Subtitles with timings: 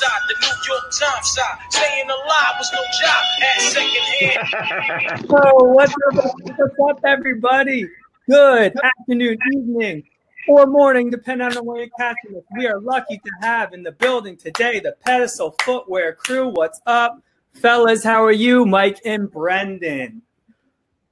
[0.00, 1.58] side, the New York Times side.
[1.70, 5.26] Staying alive was no job at second hand.
[5.30, 6.24] Oh, what's up,
[6.56, 7.88] what's up, everybody?
[8.28, 10.02] Good afternoon, evening,
[10.48, 12.42] or morning, depending on where you're catching us.
[12.56, 16.48] We are lucky to have in the building today the Pedestal Footwear crew.
[16.48, 17.22] What's up,
[17.54, 18.02] fellas?
[18.02, 20.22] How are you, Mike and Brendan?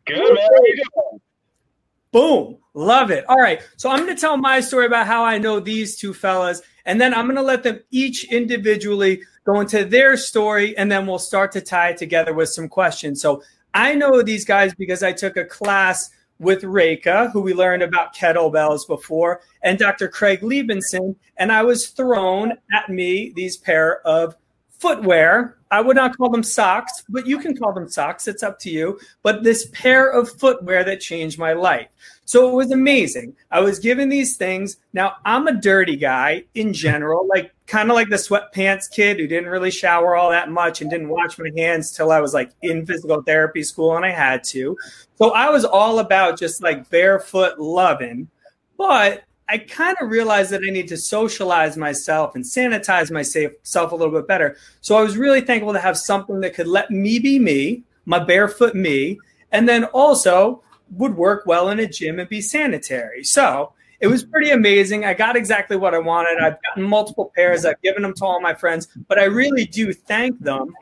[0.06, 0.36] Good, man.
[0.36, 1.20] How you doing?
[2.10, 2.58] Boom.
[2.74, 3.24] Love it.
[3.28, 3.60] All right.
[3.76, 6.98] So I'm going to tell my story about how I know these two fellas, and
[7.00, 11.18] then I'm going to let them each individually go into their story, and then we'll
[11.18, 13.20] start to tie it together with some questions.
[13.20, 13.42] So
[13.74, 18.14] I know these guys because I took a class with Reka, who we learned about
[18.14, 20.08] kettlebells before, and Dr.
[20.08, 24.34] Craig Liebenson, and I was thrown at me these pair of
[24.78, 25.56] footwear.
[25.70, 28.26] I would not call them socks, but you can call them socks.
[28.26, 28.98] It's up to you.
[29.22, 31.88] But this pair of footwear that changed my life.
[32.24, 33.34] So it was amazing.
[33.50, 34.76] I was given these things.
[34.92, 39.26] Now I'm a dirty guy in general, like kind of like the sweatpants kid who
[39.26, 42.50] didn't really shower all that much and didn't wash my hands till I was like
[42.62, 44.76] in physical therapy school and I had to.
[45.16, 48.28] So I was all about just like barefoot loving.
[48.78, 53.94] But I kind of realized that I need to socialize myself and sanitize myself a
[53.94, 54.56] little bit better.
[54.82, 58.18] So I was really thankful to have something that could let me be me, my
[58.22, 59.18] barefoot me,
[59.50, 63.24] and then also would work well in a gym and be sanitary.
[63.24, 65.04] So it was pretty amazing.
[65.04, 66.38] I got exactly what I wanted.
[66.38, 67.64] I've gotten multiple pairs.
[67.64, 70.72] I've given them to all my friends, but I really do thank them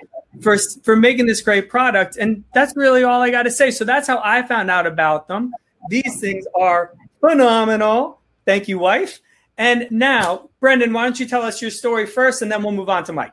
[0.43, 2.17] for for making this great product.
[2.17, 3.71] And that's really all I got to say.
[3.71, 5.53] So that's how I found out about them.
[5.89, 8.21] These things are phenomenal.
[8.47, 9.21] Thank you, wife.
[9.59, 12.89] And now, Brendan, why don't you tell us your story first, and then we'll move
[12.89, 13.33] on to Mike.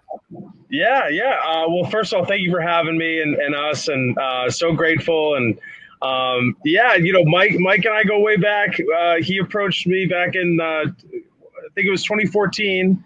[0.70, 1.40] Yeah, yeah.
[1.46, 4.50] Uh, well, first of all, thank you for having me and, and us, and uh,
[4.50, 5.58] so grateful and
[6.04, 8.78] um, yeah, you know, Mike, Mike and I go way back.
[8.98, 13.02] Uh, he approached me back in, uh, I think it was 2014,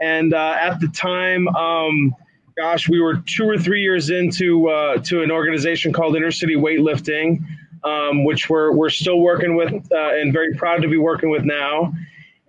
[0.00, 2.16] and uh, at the time, um,
[2.56, 6.56] gosh, we were two or three years into uh, to an organization called Inner City
[6.56, 7.44] Weightlifting,
[7.88, 11.44] um, which we're we're still working with uh, and very proud to be working with
[11.44, 11.92] now.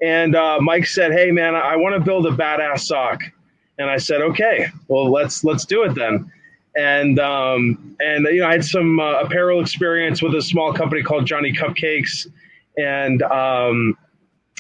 [0.02, 3.22] And uh, Mike said, "Hey, man, I want to build a badass sock,"
[3.78, 6.31] and I said, "Okay, well, let's let's do it then."
[6.75, 11.03] and um, and you know I had some uh, apparel experience with a small company
[11.03, 12.28] called Johnny Cupcakes,
[12.78, 13.97] and um,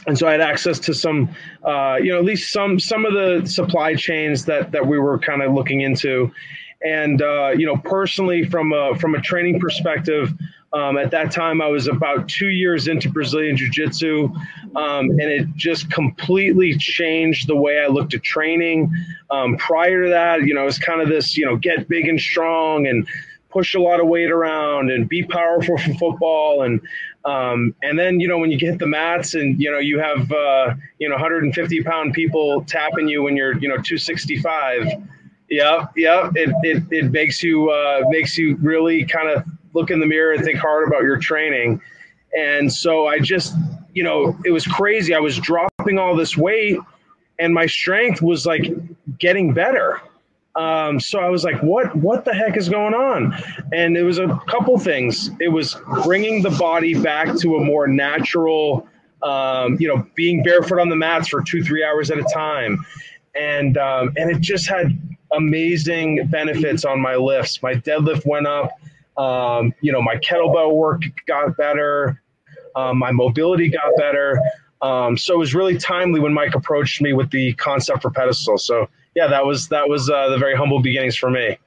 [0.07, 1.29] and so I had access to some
[1.63, 5.19] uh, you know at least some some of the supply chains that that we were
[5.19, 6.31] kind of looking into,
[6.83, 10.33] and uh, you know personally from a from a training perspective.
[10.71, 14.25] Um, at that time, I was about two years into Brazilian Jiu Jitsu,
[14.75, 18.91] um, and it just completely changed the way I looked at training.
[19.31, 22.19] Um, prior to that, you know, it's kind of this, you know, get big and
[22.19, 23.07] strong and
[23.49, 26.79] push a lot of weight around and be powerful for football and
[27.25, 30.31] um, and then you know when you get the mats and you know you have
[30.31, 34.87] uh, you know 150 pound people tapping you when you're you know 265
[35.49, 39.43] yeah yeah it, it, it makes you uh, makes you really kind of
[39.73, 41.81] look in the mirror and think hard about your training.
[42.37, 43.55] And so I just,
[43.93, 45.13] you know, it was crazy.
[45.13, 46.77] I was dropping all this weight
[47.39, 48.71] and my strength was like
[49.17, 50.01] getting better.
[50.55, 53.33] Um, so I was like, what, what the heck is going on?
[53.71, 55.31] And it was a couple things.
[55.39, 58.87] It was bringing the body back to a more natural,
[59.23, 62.85] um, you know, being barefoot on the mats for two, three hours at a time.
[63.39, 64.99] And, um, and it just had
[65.31, 67.61] amazing benefits on my lifts.
[67.63, 68.71] My deadlift went up.
[69.19, 72.21] Um, you know, my kettlebell work got better.
[72.75, 74.39] Um, my mobility got better.
[74.81, 78.57] Um, so it was really timely when Mike approached me with the concept for pedestal.
[78.57, 81.57] So yeah, that was that was uh, the very humble beginnings for me.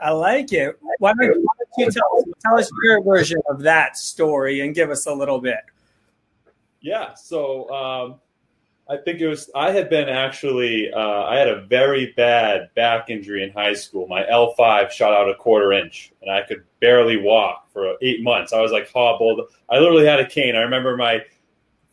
[0.00, 0.76] I like it.
[0.98, 4.74] Why don't, why don't you tell us, tell us your version of that story and
[4.74, 5.60] give us a little bit?
[6.80, 7.14] Yeah.
[7.14, 8.20] So um,
[8.88, 9.50] I think it was.
[9.54, 10.92] I had been actually.
[10.92, 14.06] Uh, I had a very bad back injury in high school.
[14.06, 18.22] My L five shot out a quarter inch, and I could barely walk for eight
[18.22, 18.52] months.
[18.52, 19.40] I was like hobbled.
[19.70, 20.54] I literally had a cane.
[20.54, 21.24] I remember my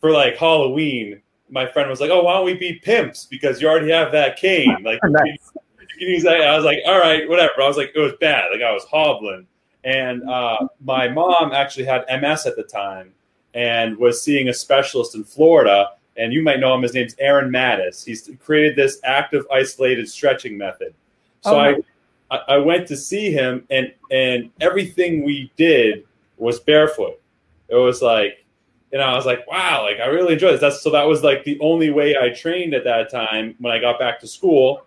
[0.00, 1.22] for like Halloween.
[1.48, 3.24] My friend was like, "Oh, why don't we be pimps?
[3.24, 4.76] Because you already have that cane.
[4.84, 5.50] Like, nice.
[5.80, 8.12] you can use that." I was like, "All right, whatever." I was like, "It was
[8.20, 8.48] bad.
[8.52, 9.46] Like, I was hobbling."
[9.84, 13.14] And uh, my mom actually had MS at the time
[13.54, 16.82] and was seeing a specialist in Florida and you might know him.
[16.82, 18.04] His name's Aaron Mattes.
[18.04, 20.94] He's created this active isolated stretching method.
[21.42, 21.82] So oh.
[22.30, 26.04] I, I went to see him, and and everything we did
[26.38, 27.20] was barefoot.
[27.68, 28.44] It was like,
[28.90, 30.60] you know, I was like, wow, like I really enjoyed this.
[30.60, 33.78] That's so that was like the only way I trained at that time when I
[33.78, 34.84] got back to school.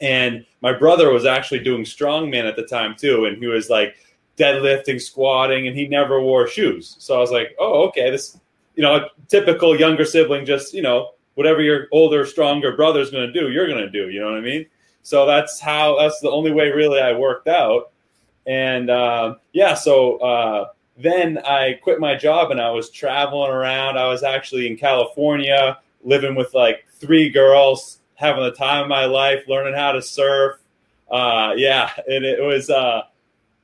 [0.00, 3.96] And my brother was actually doing strongman at the time too, and he was like
[4.36, 6.96] deadlifting, squatting, and he never wore shoes.
[6.98, 8.38] So I was like, oh, okay, this
[8.74, 13.26] you know, a typical younger sibling just, you know, whatever your older, stronger brother's going
[13.26, 14.10] to do, you're going to do.
[14.10, 14.66] You know what I mean?
[15.02, 17.92] So that's how that's the only way really I worked out.
[18.46, 23.98] And uh, yeah, so uh, then I quit my job and I was traveling around.
[23.98, 29.04] I was actually in California living with like three girls, having the time of my
[29.06, 30.58] life, learning how to surf.
[31.10, 32.70] Uh, yeah, and it was.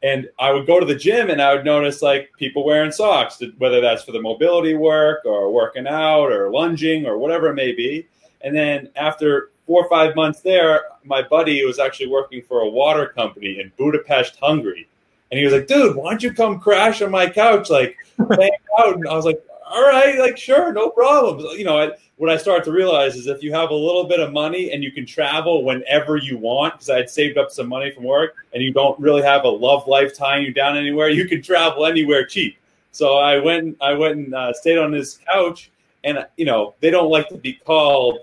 [0.03, 3.43] And I would go to the gym and I would notice like people wearing socks,
[3.59, 7.73] whether that's for the mobility work or working out or lunging or whatever it may
[7.73, 8.07] be.
[8.41, 12.69] And then after four or five months there, my buddy was actually working for a
[12.69, 14.89] water company in Budapest, Hungary.
[15.31, 18.51] And he was like, dude, why don't you come crash on my couch, like hang
[18.79, 18.95] out?
[18.95, 21.47] And I was like, all right, like sure, no problem.
[21.57, 24.21] You know, I, what I started to realize is if you have a little bit
[24.21, 27.69] of money and you can travel whenever you want, because I had saved up some
[27.69, 31.09] money from work, and you don't really have a love life tying you down anywhere,
[31.09, 32.59] you can travel anywhere cheap.
[32.93, 35.71] So I went, I went and uh, stayed on his couch,
[36.03, 38.19] and you know they don't like to be called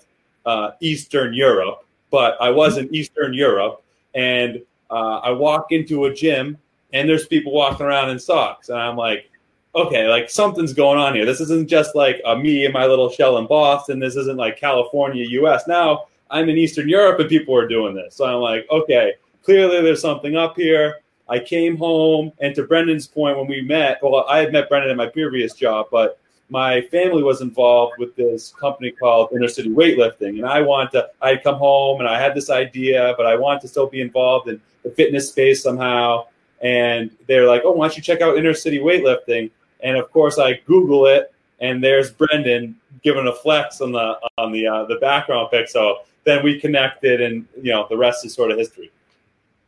[0.46, 3.84] uh, Eastern Europe, but I was in Eastern Europe,
[4.16, 6.58] and uh, I walk into a gym,
[6.92, 9.30] and there's people walking around in socks, and I'm like
[9.78, 11.26] okay, like something's going on here.
[11.26, 14.00] This isn't just like a me and my little shell in Boston.
[14.00, 15.68] This isn't like California, US.
[15.68, 18.16] Now I'm in Eastern Europe and people are doing this.
[18.16, 19.14] So I'm like, okay,
[19.44, 20.96] clearly there's something up here.
[21.30, 24.92] I came home, and to Brendan's point, when we met, well, I had met Brendan
[24.92, 26.20] in my previous job, but
[26.50, 31.10] my family was involved with this company called Inner City Weightlifting, and I wanted to.
[31.22, 34.00] I had come home and I had this idea, but I wanted to still be
[34.00, 36.28] involved in the fitness space somehow.
[36.62, 39.52] And they're like, "Oh, why don't you check out Inner City Weightlifting?"
[39.82, 44.52] And of course, I Google it, and there's Brendan giving a flex on the on
[44.52, 45.70] the uh, the background pic.
[45.70, 48.92] So then we connected, and you know the rest is sort of history.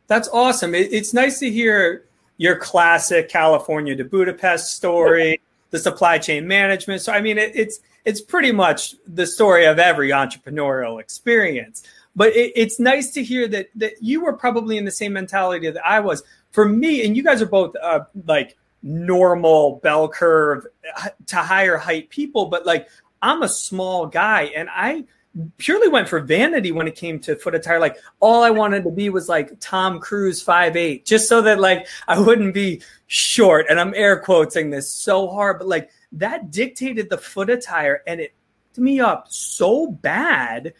[0.06, 0.74] That's awesome.
[0.74, 2.04] It, it's nice to hear
[2.36, 5.40] your classic California to Budapest story,
[5.70, 7.02] the supply chain management.
[7.02, 11.84] So I mean, it, it's it's pretty much the story of every entrepreneurial experience.
[12.16, 15.70] But it, it's nice to hear that that you were probably in the same mentality
[15.70, 16.22] that I was.
[16.50, 20.66] For me, and you guys are both uh, like normal bell curve
[20.96, 22.88] uh, to higher height people, but like
[23.22, 25.04] I'm a small guy and I
[25.58, 27.78] purely went for vanity when it came to foot attire.
[27.78, 31.60] Like all I wanted to be was like Tom Cruise five eight, just so that
[31.60, 33.66] like I wouldn't be short.
[33.68, 38.20] And I'm air quoting this so hard, but like that dictated the foot attire and
[38.20, 38.34] it
[38.80, 40.72] me up so bad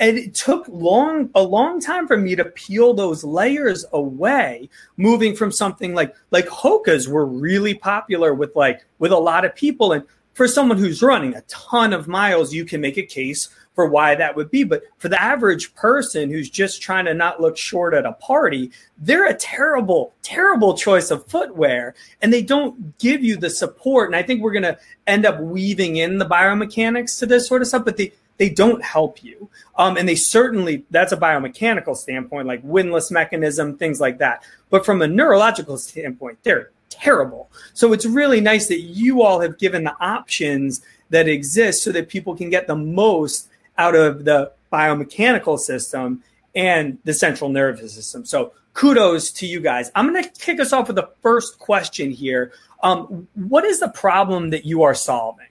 [0.00, 5.36] and it took long a long time for me to peel those layers away moving
[5.36, 9.92] from something like like hokas were really popular with like with a lot of people.
[9.92, 13.86] And for someone who's running a ton of miles you can make a case for
[13.86, 14.64] why that would be.
[14.64, 18.72] But for the average person who's just trying to not look short at a party
[18.96, 21.94] they're a terrible terrible choice of footwear.
[22.22, 24.08] And they don't give you the support.
[24.08, 27.60] And i think we're going to end up weaving in the biomechanics to this sort
[27.60, 27.84] of stuff.
[27.84, 29.50] But the they don't help you.
[29.76, 34.42] Um, and they certainly, that's a biomechanical standpoint, like windlass mechanism, things like that.
[34.70, 37.50] But from a neurological standpoint, they're terrible.
[37.74, 42.08] So it's really nice that you all have given the options that exist so that
[42.08, 48.24] people can get the most out of the biomechanical system and the central nervous system.
[48.24, 49.90] So kudos to you guys.
[49.94, 52.52] I'm going to kick us off with the first question here.
[52.82, 55.49] Um, what is the problem that you are solving?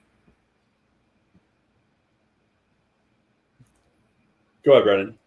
[4.65, 5.17] Go ahead, Brendan.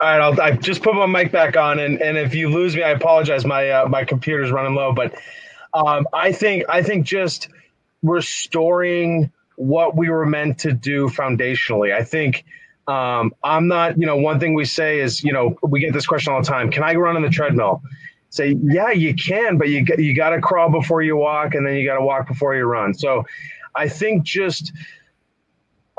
[0.00, 2.76] All right, I'll I just put my mic back on, and, and if you lose
[2.76, 3.44] me, I apologize.
[3.44, 5.14] My uh, my computer's running low, but
[5.74, 7.48] um, I think I think just
[8.02, 11.92] restoring what we were meant to do foundationally.
[11.92, 12.44] I think
[12.86, 13.98] um, I'm not.
[13.98, 16.46] You know, one thing we say is, you know, we get this question all the
[16.46, 16.70] time.
[16.70, 17.82] Can I run on the treadmill?
[18.30, 21.74] Say, yeah, you can, but you you got to crawl before you walk, and then
[21.74, 22.94] you got to walk before you run.
[22.94, 23.24] So,
[23.74, 24.72] I think just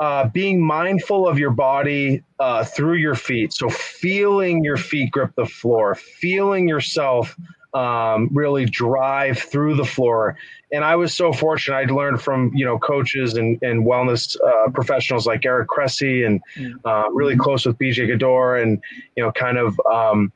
[0.00, 3.52] uh, being mindful of your body uh, through your feet.
[3.52, 7.36] So feeling your feet grip the floor, feeling yourself
[7.74, 10.36] um, really drive through the floor.
[10.72, 11.76] And I was so fortunate.
[11.76, 16.40] I'd learned from you know coaches and, and wellness uh, professionals like Eric Cressey and
[16.56, 16.74] mm.
[16.84, 18.82] uh, really close with BJ Gaddour and
[19.16, 20.32] you know kind of um,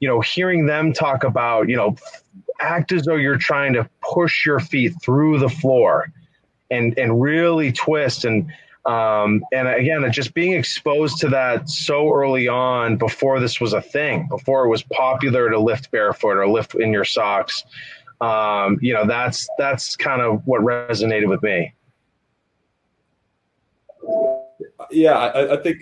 [0.00, 1.94] you know hearing them talk about you know
[2.60, 6.10] act as though you're trying to push your feet through the floor
[6.70, 8.50] and and really twist and
[8.86, 13.80] um, and again, just being exposed to that so early on before this was a
[13.80, 17.64] thing, before it was popular to lift barefoot or lift in your socks.
[18.20, 21.74] Um, you know, that's that's kind of what resonated with me.
[24.90, 25.78] Yeah, I, I think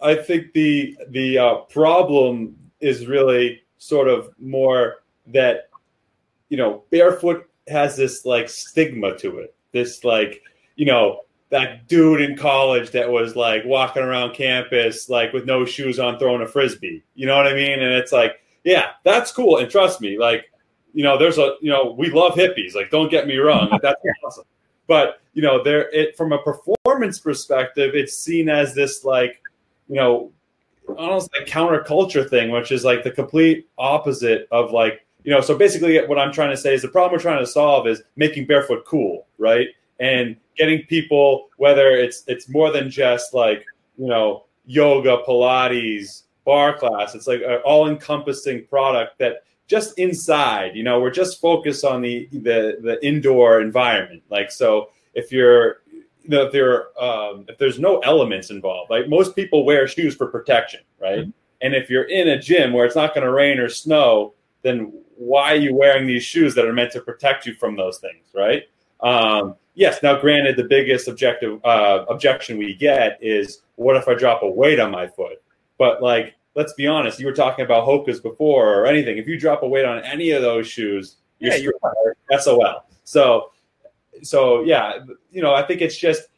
[0.00, 5.70] I think the the uh, problem is really sort of more that
[6.50, 9.54] you know barefoot has this like stigma to it.
[9.72, 10.40] This like
[10.76, 15.64] you know that dude in college that was like walking around campus like with no
[15.64, 17.02] shoes on throwing a frisbee.
[17.14, 17.80] You know what I mean?
[17.80, 19.58] And it's like, yeah, that's cool.
[19.58, 20.50] And trust me, like,
[20.94, 22.74] you know, there's a you know, we love hippies.
[22.74, 24.44] Like, don't get me wrong, like, that's awesome.
[24.86, 29.40] But you know, there it from a performance perspective, it's seen as this like,
[29.88, 30.32] you know,
[30.96, 35.56] almost like counterculture thing, which is like the complete opposite of like, you know, so
[35.56, 38.46] basically what I'm trying to say is the problem we're trying to solve is making
[38.46, 39.68] barefoot cool, right?
[40.00, 43.64] And getting people, whether it's it's more than just like,
[43.96, 50.76] you know, yoga, Pilates, bar class, it's like an all encompassing product that just inside,
[50.76, 54.22] you know, we're just focused on the the the indoor environment.
[54.30, 55.82] Like so if you're
[56.24, 60.14] you know, if there um, if there's no elements involved, like most people wear shoes
[60.14, 61.20] for protection, right?
[61.20, 61.30] Mm-hmm.
[61.60, 64.92] And if you're in a gym where it's not going to rain or snow, then
[65.16, 68.26] why are you wearing these shoes that are meant to protect you from those things,
[68.34, 68.64] right?
[69.00, 70.02] Um, yes.
[70.02, 74.50] Now, granted, the biggest objective uh, objection we get is, what if I drop a
[74.50, 75.42] weight on my foot?
[75.78, 77.18] But like, let's be honest.
[77.18, 79.18] You were talking about Hoka's before or anything.
[79.18, 81.70] If you drop a weight on any of those shoes, you're, yeah,
[82.30, 82.86] you're SOL.
[83.04, 83.50] So
[84.22, 85.00] so yeah,
[85.30, 86.28] you know, I think it's just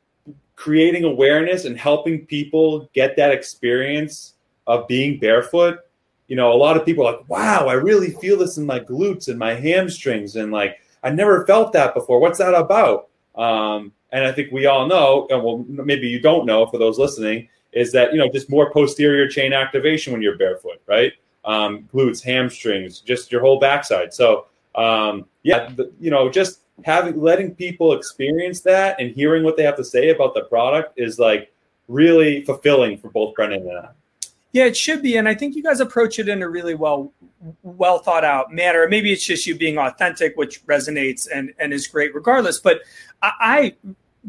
[0.56, 4.34] creating awareness and helping people get that experience
[4.66, 5.80] of being barefoot.
[6.28, 8.80] You know, a lot of people are like, wow, I really feel this in my
[8.80, 10.34] glutes and my hamstrings.
[10.36, 12.18] And like, I never felt that before.
[12.18, 13.08] What's that about?
[13.36, 16.98] Um, and I think we all know, and well, maybe you don't know for those
[16.98, 21.12] listening, is that, you know, just more posterior chain activation when you're barefoot, right?
[21.44, 24.14] Um, glutes, hamstrings, just your whole backside.
[24.14, 29.56] So, um, yeah, the, you know, just having letting people experience that and hearing what
[29.56, 31.52] they have to say about the product is like
[31.88, 33.88] really fulfilling for both Brendan and I.
[34.52, 37.12] Yeah, it should be, and I think you guys approach it in a really well,
[37.62, 38.88] well thought out manner.
[38.88, 42.58] Maybe it's just you being authentic, which resonates and and is great regardless.
[42.58, 42.80] But
[43.22, 43.74] I, I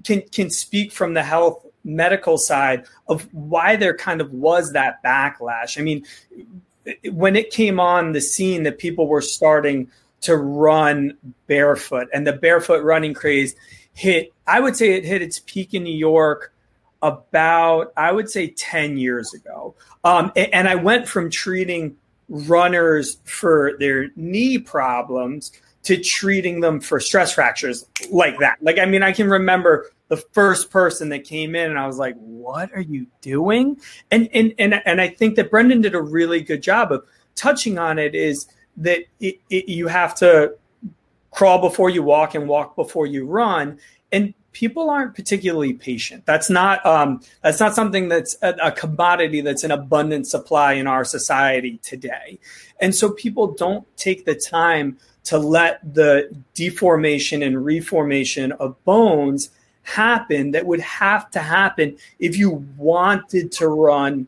[0.03, 5.01] can can speak from the health medical side of why there kind of was that
[5.01, 5.79] backlash.
[5.79, 6.05] I mean,
[7.11, 9.89] when it came on the scene that people were starting
[10.21, 12.07] to run barefoot.
[12.13, 13.55] And the barefoot running craze
[13.93, 16.53] hit, I would say it hit its peak in New York
[17.01, 19.75] about, I would say 10 years ago.
[20.03, 21.95] Um, and, and I went from treating
[22.29, 25.51] runners for their knee problems
[25.83, 28.57] to treating them for stress fractures like that.
[28.61, 31.97] Like, I mean, I can remember the first person that came in and I was
[31.97, 33.79] like, what are you doing?
[34.11, 37.77] And, and, and, and I think that Brendan did a really good job of touching
[37.77, 40.55] on it is that it, it, you have to
[41.31, 43.79] crawl before you walk and walk before you run
[44.11, 46.25] and people aren't particularly patient.
[46.25, 50.87] That's not um, that's not something that's a, a, commodity that's an abundant supply in
[50.87, 52.39] our society today.
[52.79, 59.51] And so people don't take the time to let the deformation and reformation of bones
[59.83, 64.27] happen that would have to happen if you wanted to run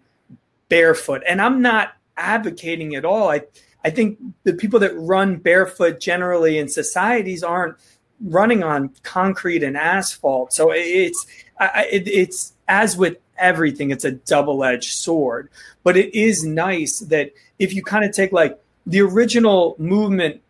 [0.70, 1.24] barefoot.
[1.28, 3.30] And i'm not advocating at all.
[3.30, 3.42] I
[3.84, 7.78] I think the people that run barefoot generally in societies aren't
[8.22, 10.54] running on concrete and asphalt.
[10.54, 11.26] So it's
[11.60, 15.50] it, it's as with everything, it's a double edged sword.
[15.84, 20.42] But it is nice that if you kind of take like the original movement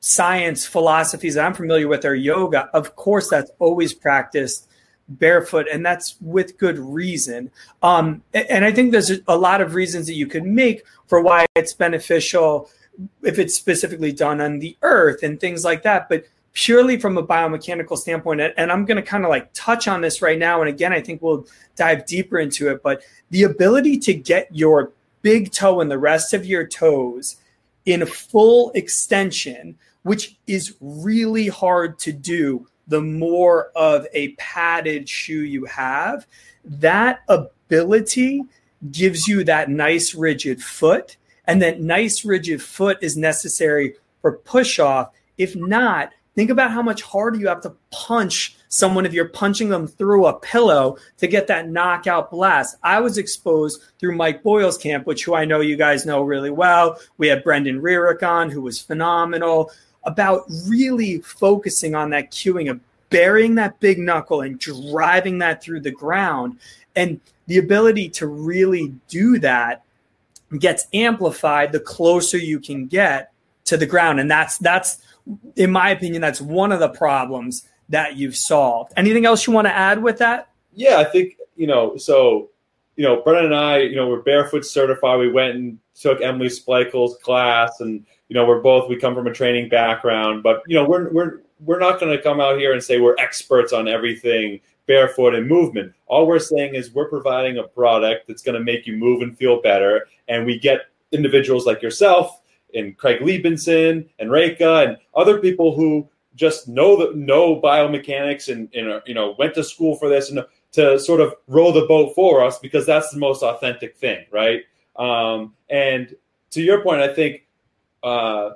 [0.00, 2.70] science philosophies that I'm familiar with are yoga.
[2.72, 4.68] Of course, that's always practiced
[5.08, 7.50] barefoot, and that's with good reason.
[7.82, 11.46] Um, and I think there's a lot of reasons that you could make for why
[11.54, 12.70] it's beneficial
[13.22, 16.08] if it's specifically done on the earth and things like that.
[16.08, 16.24] But
[16.56, 20.22] purely from a biomechanical standpoint, and I'm going to kind of like touch on this
[20.22, 20.62] right now.
[20.62, 21.46] And again, I think we'll
[21.76, 22.82] dive deeper into it.
[22.82, 27.36] But the ability to get your big toe and the rest of your toes
[27.84, 35.42] in full extension, which is really hard to do the more of a padded shoe
[35.42, 36.26] you have,
[36.64, 38.42] that ability
[38.90, 44.78] gives you that nice rigid foot and that nice rigid foot is necessary for push
[44.78, 45.10] off.
[45.36, 49.70] If not, think about how much harder you have to punch someone if you're punching
[49.70, 52.76] them through a pillow to get that knockout blast.
[52.82, 56.50] I was exposed through Mike Boyle's camp, which who I know you guys know really
[56.50, 57.00] well.
[57.16, 59.72] We had Brendan Rearick on, who was phenomenal,
[60.04, 65.80] about really focusing on that cueing of burying that big knuckle and driving that through
[65.80, 66.58] the ground.
[66.94, 69.82] And the ability to really do that
[70.58, 73.32] gets amplified the closer you can get
[73.64, 75.02] to the ground and that's that's
[75.56, 79.66] in my opinion that's one of the problems that you've solved anything else you want
[79.66, 82.50] to add with that yeah i think you know so
[82.96, 86.48] you know brendan and i you know we're barefoot certified we went and took Emily
[86.48, 90.74] Splichal's class and you know we're both we come from a training background but you
[90.74, 93.88] know we're we're we're not going to come out here and say we're experts on
[93.88, 95.92] everything barefoot and movement.
[96.06, 99.36] All we're saying is we're providing a product that's going to make you move and
[99.36, 100.06] feel better.
[100.28, 102.40] And we get individuals like yourself
[102.74, 108.68] and Craig Liebenson and Reka and other people who just know that know biomechanics and,
[108.74, 112.14] and you know went to school for this and to sort of row the boat
[112.14, 114.62] for us because that's the most authentic thing, right?
[114.96, 116.14] Um, and
[116.50, 117.46] to your point, I think
[118.02, 118.50] uh,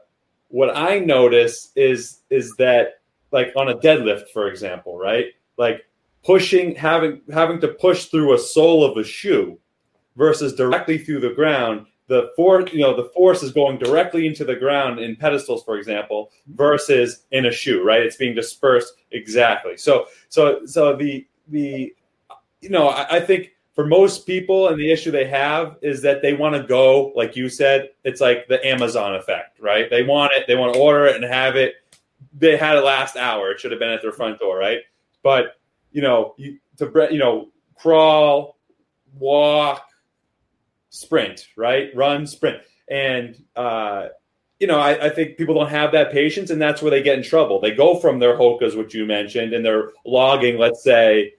[0.49, 3.01] what I notice is is that
[3.33, 5.27] like on a deadlift, for example, right?
[5.57, 5.87] Like
[6.25, 9.59] pushing, having having to push through a sole of a shoe
[10.17, 11.87] versus directly through the ground.
[12.11, 15.79] The force, you know, the force is going directly into the ground in pedestals, for
[15.79, 18.03] example, versus in a shoe, right?
[18.03, 19.77] It's being dispersed exactly.
[19.77, 21.95] So, so, so the the,
[22.61, 26.21] you know, I, I think for most people and the issue they have is that
[26.21, 30.33] they want to go like you said it's like the amazon effect right they want
[30.35, 31.77] it they want to order it and have it
[32.35, 34.81] they had it last hour it should have been at their front door right
[35.23, 35.59] but
[35.93, 38.59] you know you, to you know crawl
[39.19, 39.90] walk
[40.91, 44.09] sprint right run sprint and uh
[44.61, 47.17] you know, I, I, think people don't have that patience, and that's where they get
[47.17, 47.61] in trouble.
[47.61, 51.33] They go from their Hokas, which you mentioned, and they're logging, let's say,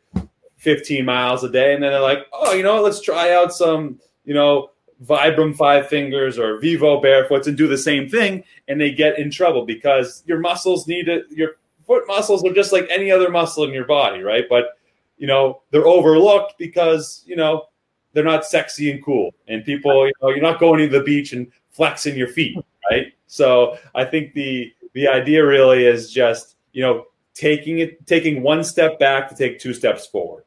[0.57, 1.73] 15 miles a day.
[1.73, 4.71] And then they're like, oh, you know, let's try out some, you know,
[5.03, 8.43] Vibram Five Fingers or Vivo Barefoots and do the same thing.
[8.67, 11.25] And they get in trouble because your muscles need it.
[11.29, 14.45] Your foot muscles are just like any other muscle in your body, right?
[14.49, 14.77] But,
[15.17, 17.65] you know, they're overlooked because, you know,
[18.13, 19.33] they're not sexy and cool.
[19.47, 22.57] And people, you know, you're not going to the beach and flexing your feet,
[22.89, 23.13] right?
[23.27, 28.63] So I think the the idea really is just, you know, taking it taking one
[28.63, 30.43] step back to take two steps forward.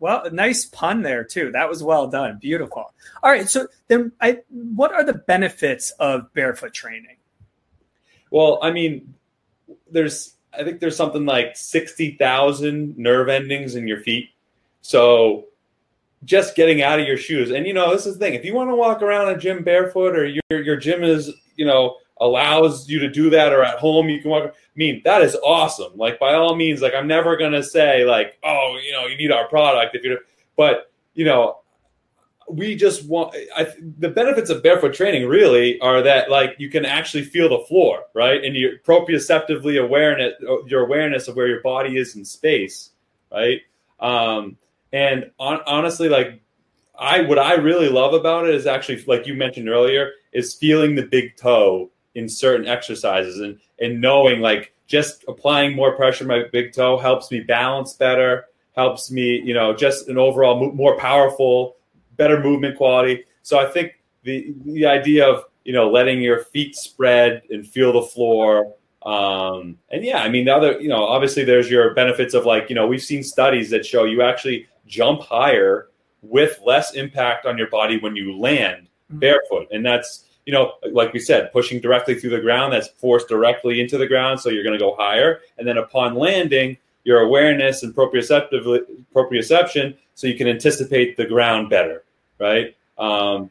[0.00, 1.52] Well, nice pun there too.
[1.52, 2.38] That was well done.
[2.40, 2.92] Beautiful.
[3.22, 3.48] All right.
[3.48, 7.16] So then, I, what are the benefits of barefoot training?
[8.30, 9.14] Well, I mean,
[9.90, 14.30] there's I think there's something like sixty thousand nerve endings in your feet.
[14.80, 15.44] So
[16.24, 18.34] just getting out of your shoes, and you know, this is the thing.
[18.34, 21.66] If you want to walk around a gym barefoot, or your your gym is you
[21.66, 25.22] know allows you to do that or at home you can walk i mean that
[25.22, 25.92] is awesome.
[25.96, 29.16] Like by all means like i'm never going to say like oh you know you
[29.16, 30.18] need our product if you're
[30.56, 31.58] but you know
[32.48, 33.68] we just want I,
[33.98, 38.04] the benefits of barefoot training really are that like you can actually feel the floor
[38.14, 38.44] right?
[38.44, 40.34] And your proprioceptively awareness
[40.66, 42.90] your awareness of where your body is in space
[43.32, 43.60] right?
[43.98, 44.56] Um
[44.92, 46.40] and on, honestly like
[46.98, 50.94] i what i really love about it is actually like you mentioned earlier is feeling
[50.94, 56.42] the big toe in certain exercises and and knowing like just applying more pressure my
[56.52, 61.76] big toe helps me balance better helps me you know just an overall more powerful
[62.16, 63.24] better movement quality.
[63.42, 63.92] So i think
[64.24, 69.78] the the idea of you know letting your feet spread and feel the floor um,
[69.90, 72.74] and yeah i mean the other you know obviously there's your benefits of like you
[72.74, 75.88] know we've seen studies that show you actually jump higher
[76.22, 79.20] with less impact on your body when you land mm-hmm.
[79.20, 83.28] barefoot and that's you know, like we said, pushing directly through the ground, that's forced
[83.28, 85.40] directly into the ground, so you're going to go higher.
[85.58, 92.04] And then upon landing, your awareness and proprioception, so you can anticipate the ground better,
[92.38, 92.76] right?
[92.98, 93.50] Um,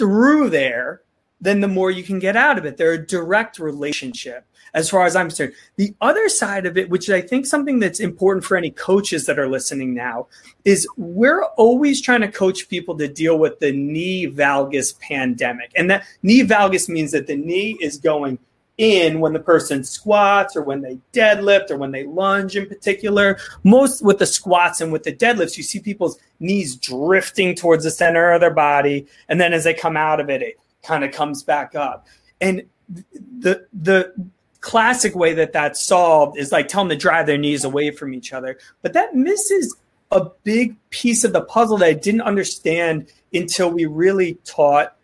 [0.00, 1.02] through there,
[1.42, 2.78] then the more you can get out of it.
[2.78, 5.52] They're a direct relationship as far as I'm concerned.
[5.76, 9.38] The other side of it, which I think something that's important for any coaches that
[9.38, 10.28] are listening now,
[10.64, 15.70] is we're always trying to coach people to deal with the knee valgus pandemic.
[15.76, 18.38] And that knee valgus means that the knee is going
[18.80, 23.38] in when the person squats or when they deadlift or when they lunge in particular.
[23.62, 27.90] Most with the squats and with the deadlifts, you see people's knees drifting towards the
[27.90, 29.06] center of their body.
[29.28, 32.06] And then as they come out of it, it kind of comes back up.
[32.40, 32.62] And
[33.38, 34.14] the the
[34.62, 38.14] classic way that that's solved is like tell them to drive their knees away from
[38.14, 38.58] each other.
[38.80, 39.76] But that misses
[40.10, 44.96] a big piece of the puzzle that I didn't understand until we really taught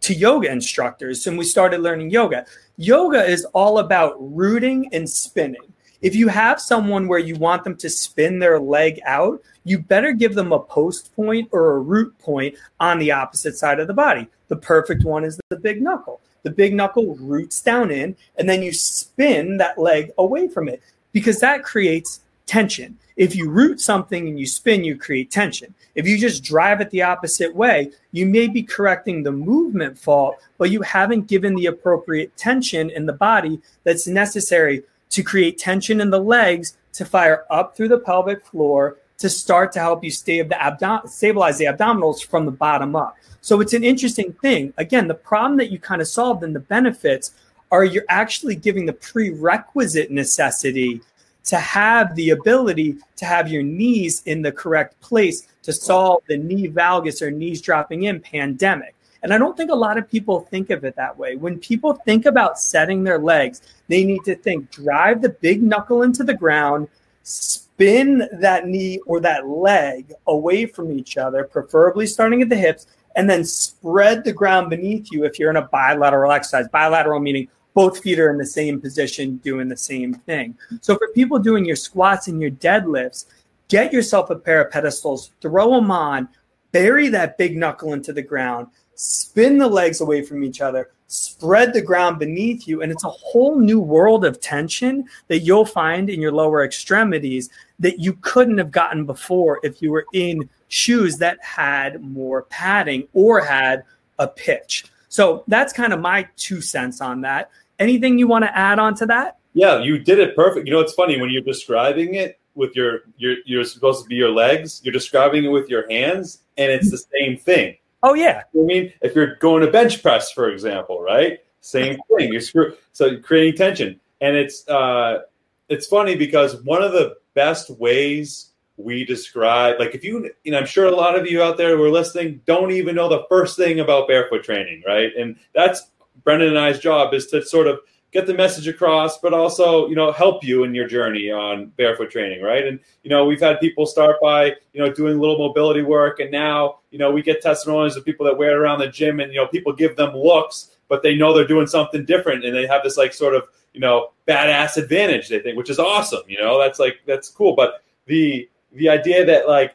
[0.00, 2.44] to yoga instructors and we started learning yoga.
[2.80, 5.60] Yoga is all about rooting and spinning.
[6.00, 10.14] If you have someone where you want them to spin their leg out, you better
[10.14, 13.92] give them a post point or a root point on the opposite side of the
[13.92, 14.26] body.
[14.48, 16.22] The perfect one is the big knuckle.
[16.42, 20.80] The big knuckle roots down in, and then you spin that leg away from it
[21.12, 22.98] because that creates tension.
[23.14, 25.72] If you root something and you spin, you create tension.
[25.94, 30.38] If you just drive it the opposite way, you may be correcting the movement fault,
[30.58, 36.00] but you haven't given the appropriate tension in the body that's necessary to create tension
[36.00, 40.10] in the legs to fire up through the pelvic floor to start to help you
[40.10, 43.16] stabilize the abdominals from the bottom up.
[43.42, 44.74] So it's an interesting thing.
[44.76, 47.30] Again, the problem that you kind of solved and the benefits
[47.70, 51.00] are you're actually giving the prerequisite necessity
[51.44, 56.36] to have the ability to have your knees in the correct place to solve the
[56.36, 58.94] knee valgus or knees dropping in pandemic.
[59.22, 61.36] And I don't think a lot of people think of it that way.
[61.36, 66.02] When people think about setting their legs, they need to think drive the big knuckle
[66.02, 66.88] into the ground,
[67.22, 72.86] spin that knee or that leg away from each other, preferably starting at the hips,
[73.16, 76.68] and then spread the ground beneath you if you're in a bilateral exercise.
[76.68, 80.56] Bilateral meaning both feet are in the same position doing the same thing.
[80.80, 83.26] So for people doing your squats and your deadlifts,
[83.68, 86.28] get yourself a pair of pedestals, throw them on,
[86.72, 91.72] bury that big knuckle into the ground, spin the legs away from each other, spread
[91.72, 96.08] the ground beneath you, and it's a whole new world of tension that you'll find
[96.08, 101.16] in your lower extremities that you couldn't have gotten before if you were in shoes
[101.18, 103.82] that had more padding or had
[104.18, 104.84] a pitch.
[105.10, 107.50] So that's kind of my two cents on that.
[107.78, 109.38] Anything you want to add on to that?
[109.52, 110.66] Yeah, you did it perfect.
[110.66, 114.14] You know, it's funny when you're describing it with your your you're supposed to be
[114.14, 114.80] your legs.
[114.84, 117.76] You're describing it with your hands, and it's the same thing.
[118.02, 118.42] Oh yeah.
[118.54, 121.40] I mean, if you're going to bench press, for example, right?
[121.60, 122.32] Same thing.
[122.32, 125.22] You're screw so you're creating tension, and it's uh,
[125.68, 128.49] it's funny because one of the best ways
[128.84, 131.76] we describe like if you you know i'm sure a lot of you out there
[131.76, 135.10] who are listening don't even know the first thing about barefoot training right?
[135.18, 135.90] And that's
[136.24, 137.80] brendan and i's job is to sort of
[138.12, 142.10] get the message across but also you know help you in your journey on barefoot
[142.10, 142.66] training right?
[142.66, 146.20] And you know we've had people start by you know doing a little mobility work
[146.20, 149.20] and now you know we get testimonials of people that wear it around the gym
[149.20, 152.54] and you know people give them looks but they know they're doing something different and
[152.54, 156.22] they have this like sort of you know badass advantage they think which is awesome
[156.26, 156.58] you know?
[156.58, 157.54] That's like that's cool.
[157.54, 159.74] But the the idea that like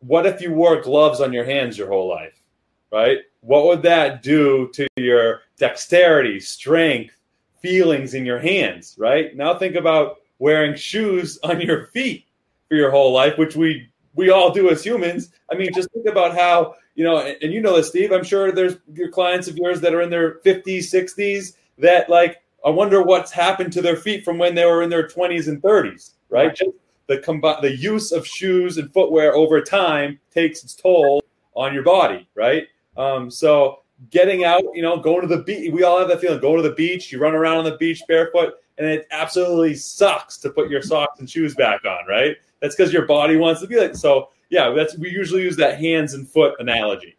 [0.00, 2.42] what if you wore gloves on your hands your whole life
[2.92, 3.18] right?
[3.40, 7.16] What would that do to your dexterity strength
[7.60, 9.36] feelings in your hands right?
[9.36, 12.26] Now think about wearing shoes on your feet
[12.68, 15.30] for your whole life which we we all do as humans.
[15.50, 18.24] I mean just think about how you know and, and you know this steve i'm
[18.24, 22.70] sure there's your clients of yours that are in their 50s 60s that like i
[22.70, 26.12] wonder what's happened to their feet from when they were in their 20s and 30s
[26.30, 26.56] right, right.
[26.56, 26.70] just
[27.06, 31.22] the combi- the use of shoes and footwear over time takes its toll
[31.54, 32.64] on your body, right?
[32.96, 36.40] Um, so getting out, you know, going to the beach, we all have that feeling.
[36.40, 40.36] Go to the beach, you run around on the beach barefoot, and it absolutely sucks
[40.38, 42.36] to put your socks and shoes back on, right?
[42.60, 44.30] That's because your body wants to be like so.
[44.48, 47.16] Yeah, that's we usually use that hands and foot analogy.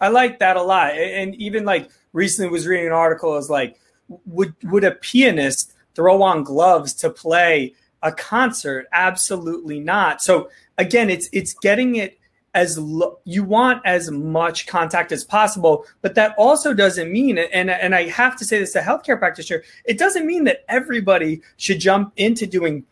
[0.00, 3.78] I like that a lot, and even like recently was reading an article is like,
[4.26, 8.86] would would a pianist throw on gloves to play a concert?
[8.92, 10.22] Absolutely not.
[10.22, 12.18] So again it's it's getting it
[12.52, 17.70] as lo- you want as much contact as possible but that also doesn't mean and
[17.70, 21.78] and I have to say this to healthcare practitioner it doesn't mean that everybody should
[21.78, 22.84] jump into doing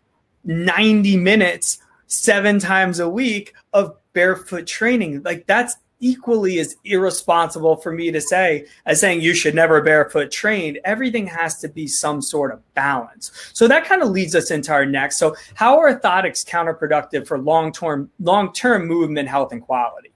[0.45, 5.23] 90 minutes 7 times a week of barefoot training.
[5.23, 10.31] Like that's equally as irresponsible for me to say as saying you should never barefoot
[10.31, 10.79] train.
[10.85, 13.33] Everything has to be some sort of balance.
[13.53, 15.19] So that kind of leads us into our next.
[15.19, 20.13] So how are orthotics counterproductive for long term long term movement, health, and quality?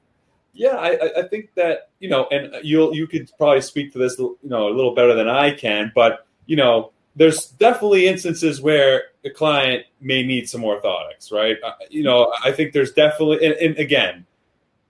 [0.54, 4.18] Yeah, I, I think that you know, and you'll you could probably speak to this
[4.18, 9.04] you know a little better than I can, but you know, there's definitely instances where
[9.22, 11.56] the client may need some orthotics, right?
[11.64, 14.26] Uh, you know, I think there's definitely, and, and again,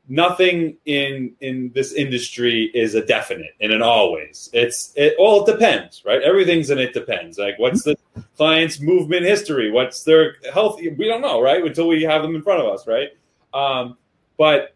[0.08, 4.50] nothing in in this industry is a definite and an always.
[4.52, 6.22] It's it all it depends, right?
[6.22, 7.38] Everything's in it depends.
[7.38, 7.96] Like what's the
[8.36, 9.70] client's movement history?
[9.70, 10.80] What's their health?
[10.80, 11.64] We don't know, right?
[11.64, 13.10] Until we have them in front of us, right?
[13.54, 13.96] Um,
[14.36, 14.74] but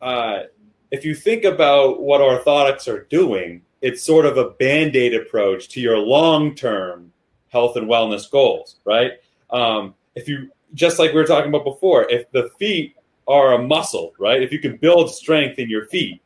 [0.00, 0.44] uh,
[0.90, 5.80] if you think about what orthotics are doing, it's sort of a band-aid approach to
[5.80, 7.12] your long-term
[7.48, 9.12] health and wellness goals, right?
[9.50, 12.96] Um, if you just like we were talking about before, if the feet
[13.28, 14.42] are a muscle, right?
[14.42, 16.20] If you can build strength in your feet,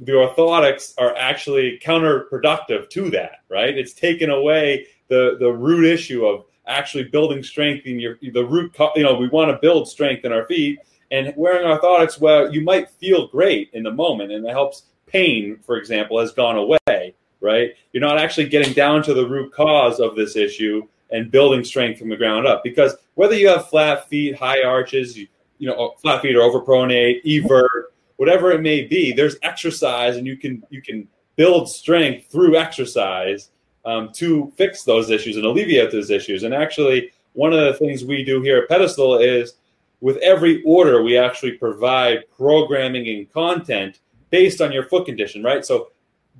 [0.00, 3.76] the orthotics are actually counterproductive to that, right?
[3.76, 8.76] It's taken away the the root issue of actually building strength in your the root.
[8.94, 12.60] You know, we want to build strength in our feet, and wearing orthotics, well, you
[12.60, 14.84] might feel great in the moment, and it helps.
[15.08, 17.70] Pain, for example, has gone away, right?
[17.92, 22.00] You're not actually getting down to the root cause of this issue and building strength
[22.00, 22.64] from the ground up.
[22.64, 27.20] Because whether you have flat feet, high arches, you, you know, flat feet or overpronate,
[27.24, 32.56] evert, whatever it may be, there's exercise, and you can you can build strength through
[32.56, 33.50] exercise
[33.84, 36.42] um, to fix those issues and alleviate those issues.
[36.42, 39.54] And actually, one of the things we do here at Pedestal is
[40.00, 45.64] with every order, we actually provide programming and content based on your foot condition, right?
[45.64, 45.90] So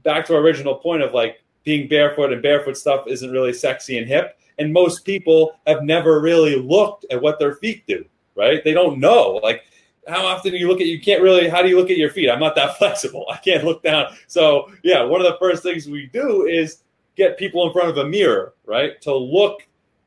[0.03, 3.99] back to our original point of like being barefoot and barefoot stuff isn't really sexy
[3.99, 4.39] and hip.
[4.59, 8.05] And most people have never really looked at what their feet do,
[8.37, 8.63] right?
[8.63, 9.41] They don't know.
[9.43, 9.65] Like
[10.07, 12.11] how often do you look at you can't really how do you look at your
[12.11, 12.31] feet?
[12.31, 13.27] I'm not that flexible.
[13.31, 14.15] I can't look down.
[14.27, 16.83] So yeah one of the first things we do is
[17.17, 19.01] get people in front of a mirror right?
[19.03, 19.67] To look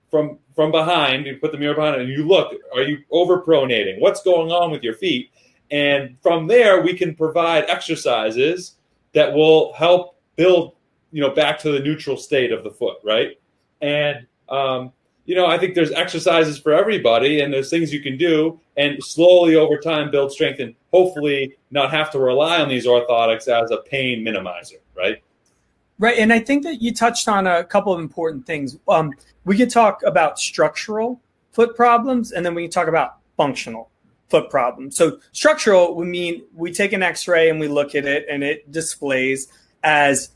[0.09, 2.53] from from behind you put the mirror behind and you look.
[2.73, 3.99] Are you overpronating?
[3.99, 5.31] What's going on with your feet?
[5.71, 8.75] And from there we can provide exercises
[9.13, 10.75] that will help build
[11.11, 13.39] you know back to the neutral state of the foot right?
[13.81, 14.91] And um,
[15.29, 18.97] you know, I think there's exercises for everybody and there's things you can do and
[19.03, 23.69] slowly over time build strength and hopefully not have to rely on these orthotics as
[23.69, 25.21] a pain minimizer, right?
[25.99, 26.17] Right.
[26.17, 28.79] And I think that you touched on a couple of important things.
[28.87, 29.13] Um,
[29.45, 33.91] we could talk about structural foot problems and then we can talk about functional
[34.29, 34.97] foot problems.
[34.97, 38.43] So, structural would mean we take an x ray and we look at it and
[38.43, 39.47] it displays
[39.83, 40.31] as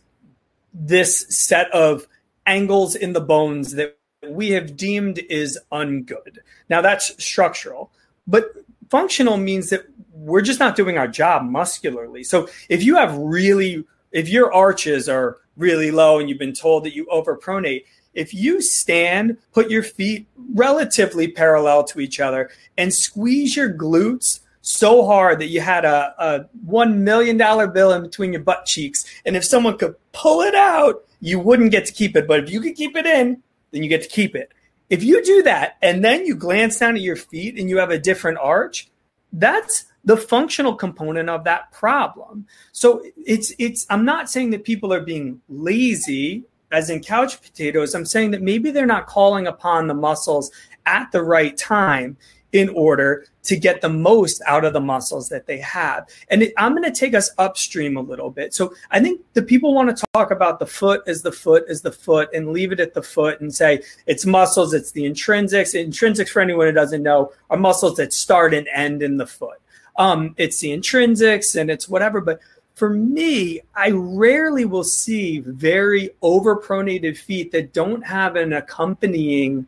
[0.71, 2.07] this set of
[2.45, 3.97] angles in the bones that
[4.29, 6.39] we have deemed is ungood.
[6.69, 7.91] Now that's structural,
[8.27, 8.53] but
[8.89, 12.23] functional means that we're just not doing our job muscularly.
[12.23, 16.85] So if you have really, if your arches are really low and you've been told
[16.85, 22.93] that you overpronate, if you stand, put your feet relatively parallel to each other and
[22.93, 27.37] squeeze your glutes so hard that you had a, a $1 million
[27.73, 29.05] bill in between your butt cheeks.
[29.25, 32.27] And if someone could pull it out, you wouldn't get to keep it.
[32.27, 33.42] But if you could keep it in,
[33.73, 34.53] then you get to keep it.
[34.89, 37.89] If you do that and then you glance down at your feet and you have
[37.89, 38.89] a different arch,
[39.33, 42.45] that's the functional component of that problem.
[42.71, 47.93] So it's it's I'm not saying that people are being lazy as in couch potatoes.
[47.93, 50.51] I'm saying that maybe they're not calling upon the muscles
[50.85, 52.17] at the right time
[52.53, 56.07] in order to get the most out of the muscles that they have.
[56.29, 58.53] And it, I'm going to take us upstream a little bit.
[58.53, 61.81] So I think the people want to talk about the foot as the foot as
[61.81, 65.73] the foot and leave it at the foot and say it's muscles, it's the intrinsics.
[65.73, 69.59] Intrinsics, for anyone who doesn't know, are muscles that start and end in the foot.
[69.97, 72.21] Um, it's the intrinsics and it's whatever.
[72.21, 72.39] But
[72.75, 79.67] for me, I rarely will see very overpronated feet that don't have an accompanying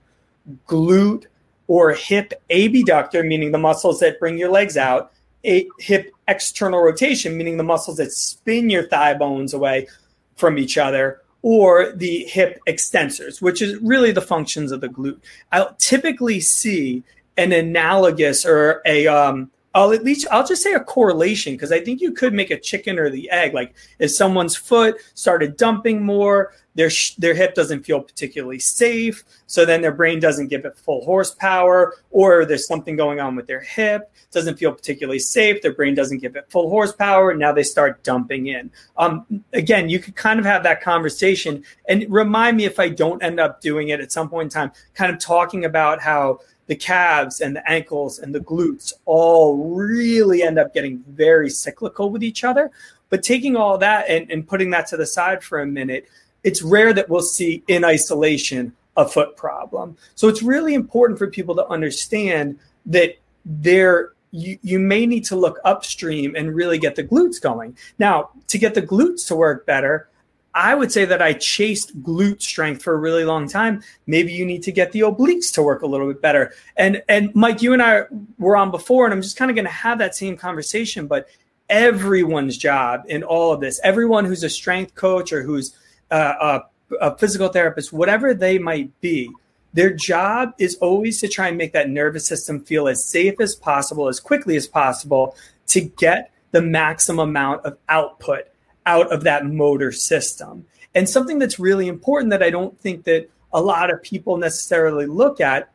[0.68, 1.26] glute
[1.68, 5.12] or hip abductor, meaning the muscles that bring your legs out,
[5.46, 9.88] a hip external rotation, meaning the muscles that spin your thigh bones away
[10.36, 15.20] from each other, or the hip extensors, which is really the functions of the glute.
[15.52, 17.04] I'll typically see
[17.38, 21.82] an analogous or a um, I'll at least I'll just say a correlation because I
[21.82, 23.54] think you could make a chicken or the egg.
[23.54, 29.24] Like if someone's foot started dumping more, their sh- their hip doesn't feel particularly safe,
[29.48, 33.48] so then their brain doesn't give it full horsepower, or there's something going on with
[33.48, 35.64] their hip doesn't feel particularly safe.
[35.64, 37.32] Their brain doesn't give it full horsepower.
[37.32, 38.70] And now they start dumping in.
[38.98, 43.24] Um, again, you could kind of have that conversation and remind me if I don't
[43.24, 46.76] end up doing it at some point in time, kind of talking about how the
[46.76, 52.24] calves and the ankles and the glutes all really end up getting very cyclical with
[52.24, 52.72] each other.
[53.10, 56.08] But taking all that and, and putting that to the side for a minute,
[56.44, 59.98] it's rare that we'll see in isolation a foot problem.
[60.16, 65.36] So it's really important for people to understand that there you, you may need to
[65.36, 67.78] look upstream and really get the glutes going.
[68.00, 70.10] Now, to get the glutes to work better,
[70.56, 73.84] I would say that I chased glute strength for a really long time.
[74.08, 76.54] Maybe you need to get the obliques to work a little bit better.
[76.78, 78.04] And and Mike, you and I
[78.40, 81.08] were on before, and I'm just kind of going to have that same conversation.
[81.08, 81.28] But
[81.70, 85.76] everyone's job in all of this, everyone who's a strength coach or who's
[86.10, 89.30] uh, a, a physical therapist, whatever they might be,
[89.74, 93.56] their job is always to try and make that nervous system feel as safe as
[93.56, 95.36] possible, as quickly as possible,
[95.68, 98.48] to get the maximum amount of output
[98.86, 100.66] out of that motor system.
[100.94, 105.06] And something that's really important that I don't think that a lot of people necessarily
[105.06, 105.72] look at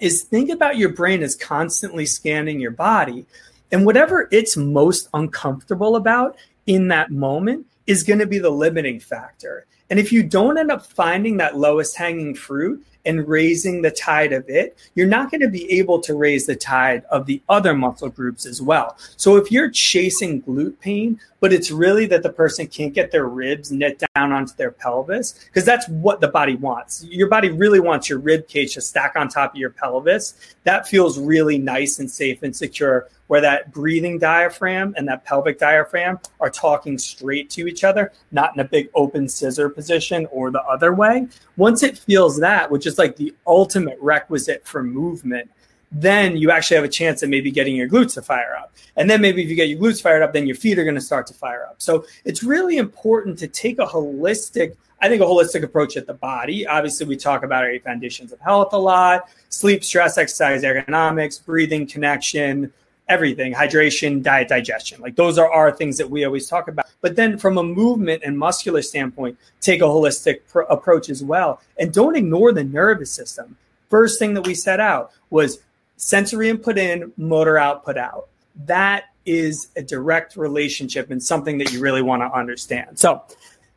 [0.00, 3.26] is think about your brain as constantly scanning your body.
[3.72, 9.00] And whatever it's most uncomfortable about in that moment is going to be the limiting
[9.00, 9.66] factor.
[9.90, 14.32] And if you don't end up finding that lowest hanging fruit, and raising the tide
[14.32, 17.74] of it, you're not going to be able to raise the tide of the other
[17.74, 18.96] muscle groups as well.
[19.16, 23.26] So if you're chasing glute pain, but it's really that the person can't get their
[23.26, 27.04] ribs knit down onto their pelvis, because that's what the body wants.
[27.04, 30.54] Your body really wants your rib cage to stack on top of your pelvis.
[30.64, 35.58] That feels really nice and safe and secure where that breathing diaphragm and that pelvic
[35.58, 40.50] diaphragm are talking straight to each other, not in a big open scissor position or
[40.50, 41.26] the other way.
[41.56, 45.50] Once it feels that, which is like the ultimate requisite for movement,
[45.92, 48.72] then you actually have a chance of maybe getting your glutes to fire up.
[48.96, 50.96] And then maybe if you get your glutes fired up, then your feet are going
[50.96, 51.76] to start to fire up.
[51.78, 56.14] So it's really important to take a holistic, I think a holistic approach at the
[56.14, 56.66] body.
[56.66, 61.44] Obviously, we talk about our eight foundations of health a lot sleep, stress, exercise, ergonomics,
[61.44, 62.72] breathing, connection,
[63.08, 65.00] everything hydration diet digestion.
[65.00, 66.86] Like those are our things that we always talk about.
[67.00, 71.60] But then from a movement and muscular standpoint take a holistic pr- approach as well.
[71.78, 73.56] And don't ignore the nervous system.
[73.90, 75.60] First thing that we set out was
[75.96, 78.28] sensory input in motor output out.
[78.66, 82.98] That is a direct relationship and something that you really want to understand.
[82.98, 83.22] So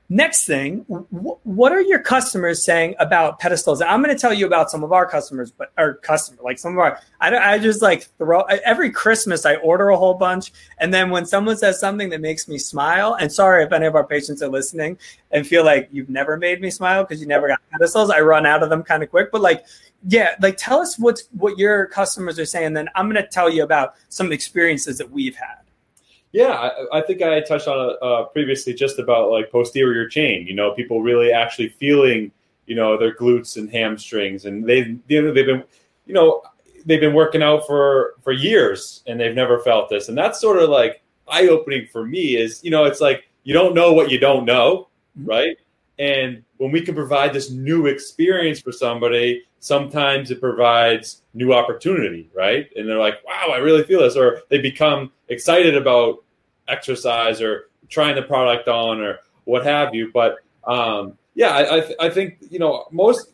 [0.09, 3.81] Next thing, what are your customers saying about pedestals?
[3.81, 6.71] I'm going to tell you about some of our customers, but our customer, like some
[6.71, 10.53] of our, I, I just like throw every Christmas, I order a whole bunch.
[10.77, 13.95] And then when someone says something that makes me smile, and sorry if any of
[13.95, 14.97] our patients are listening
[15.31, 18.45] and feel like you've never made me smile because you never got pedestals, I run
[18.45, 19.29] out of them kind of quick.
[19.29, 19.65] But like,
[20.07, 22.75] yeah, like tell us what's what your customers are saying.
[22.75, 25.66] Then I'm going to tell you about some experiences that we've had.
[26.31, 30.45] Yeah, I, I, think I touched on it uh, previously just about like posterior chain.
[30.45, 32.31] You know, people really actually feeling,
[32.65, 35.63] you know, their glutes and hamstrings, and they you know they've been,
[36.05, 36.43] you know,
[36.85, 40.59] they've been working out for for years and they've never felt this, and that's sort
[40.59, 42.35] of like eye opening for me.
[42.35, 45.29] Is you know, it's like you don't know what you don't know, mm-hmm.
[45.29, 45.57] right?
[45.97, 52.29] And when we can provide this new experience for somebody, sometimes it provides new opportunity,
[52.35, 52.69] right?
[52.75, 54.15] And they're like, wow, I really feel this.
[54.15, 56.23] Or they become excited about
[56.67, 60.11] exercise or trying the product on or what have you.
[60.13, 63.31] But um, yeah, I, I, I think, you know, most,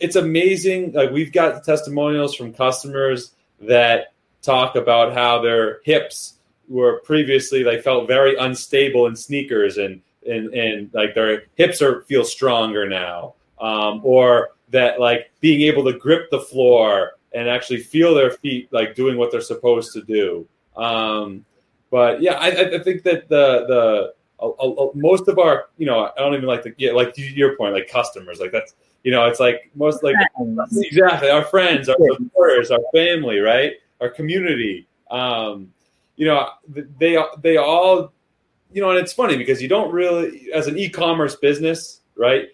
[0.00, 0.92] it's amazing.
[0.92, 6.34] Like we've got testimonials from customers that talk about how their hips
[6.68, 12.02] were previously, they felt very unstable in sneakers and, and, and like their hips are
[12.02, 13.34] feel stronger now.
[13.60, 18.70] Um, or that like being able to grip the floor and actually feel their feet
[18.72, 20.46] like doing what they're supposed to do.
[20.76, 21.44] Um,
[21.90, 26.34] but yeah, I, I, think that the the most of our you know I don't
[26.34, 29.70] even like to get like your point like customers like that's you know it's like
[29.74, 30.16] most like
[30.74, 33.74] exactly our friends our supporters our family right?
[34.00, 34.88] Our community.
[35.10, 35.72] Um,
[36.16, 38.12] you know they they all
[38.72, 42.48] you know and it's funny because you don't really as an e-commerce business right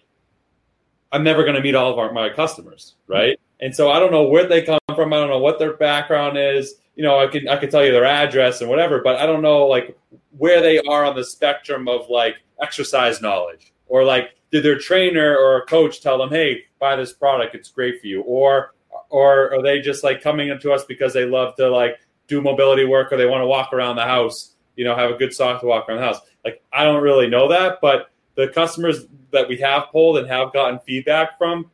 [1.11, 3.39] I'm never going to meet all of our, my customers, right?
[3.59, 5.13] And so I don't know where they come from.
[5.13, 6.75] I don't know what their background is.
[6.95, 9.41] You know, I can I can tell you their address and whatever, but I don't
[9.41, 9.97] know like
[10.37, 15.37] where they are on the spectrum of like exercise knowledge or like did their trainer
[15.37, 18.73] or a coach tell them, "Hey, buy this product; it's great for you," or
[19.09, 22.85] or are they just like coming into us because they love to like do mobility
[22.85, 25.61] work or they want to walk around the house, you know, have a good sock
[25.61, 26.19] to walk around the house?
[26.45, 30.53] Like I don't really know that, but the customers that we have polled and have
[30.53, 31.69] gotten feedback from,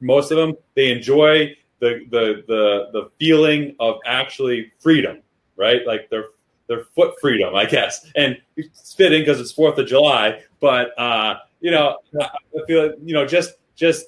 [0.00, 5.20] most of them, they enjoy the the the the feeling of actually freedom,
[5.56, 5.86] right?
[5.86, 6.24] Like their
[6.66, 8.10] their foot freedom, I guess.
[8.16, 12.28] And it's fitting because it's Fourth of July, but uh, you know, I
[12.66, 14.06] feel you know just just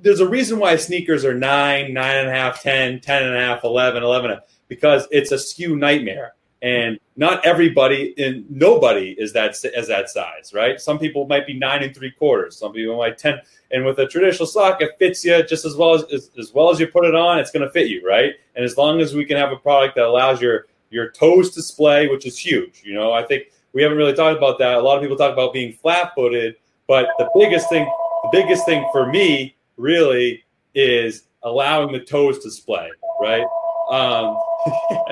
[0.00, 3.40] there's a reason why sneakers are nine, nine and a half, 10, 10 and a
[3.40, 9.62] half, 11, 11, because it's a SKU nightmare and not everybody and nobody is that
[9.76, 10.80] as that size, right?
[10.80, 12.56] Some people might be nine and three quarters.
[12.56, 13.40] Some people might ten.
[13.72, 16.70] And with a traditional sock, it fits you just as well as as, as well
[16.70, 17.38] as you put it on.
[17.38, 18.34] It's going to fit you, right?
[18.54, 21.62] And as long as we can have a product that allows your your toes to
[21.62, 22.82] splay, which is huge.
[22.84, 24.74] You know, I think we haven't really talked about that.
[24.74, 26.56] A lot of people talk about being flat footed,
[26.86, 27.84] but the biggest thing,
[28.24, 30.44] the biggest thing for me really
[30.74, 32.88] is allowing the toes to splay,
[33.20, 33.44] right?
[33.90, 34.38] Um,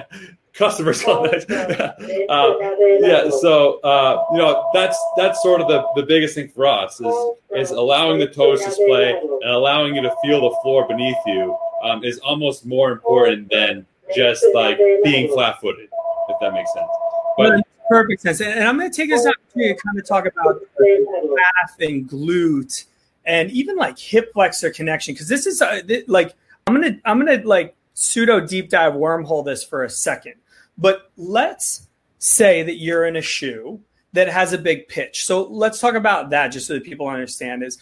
[0.54, 1.50] customers on it.
[2.30, 2.54] uh,
[3.00, 7.00] yeah, so uh, you know that's that's sort of the, the biggest thing for us
[7.00, 7.14] is
[7.56, 11.56] is allowing the toes to splay and allowing you to feel the floor beneath you
[11.82, 15.88] um, is almost more important than just like being flat footed,
[16.28, 16.88] if that makes sense.
[17.36, 18.40] But perfect sense.
[18.40, 22.84] And I'm going to take this opportunity to kind of talk about calf and glute
[23.26, 26.34] and even like hip flexor connection because this is a, th- like
[26.66, 30.34] I'm gonna I'm gonna like pseudo deep dive wormhole this for a second.
[30.78, 31.88] But let's
[32.18, 33.80] say that you're in a shoe
[34.12, 35.24] that has a big pitch.
[35.24, 37.78] So let's talk about that just so that people understand is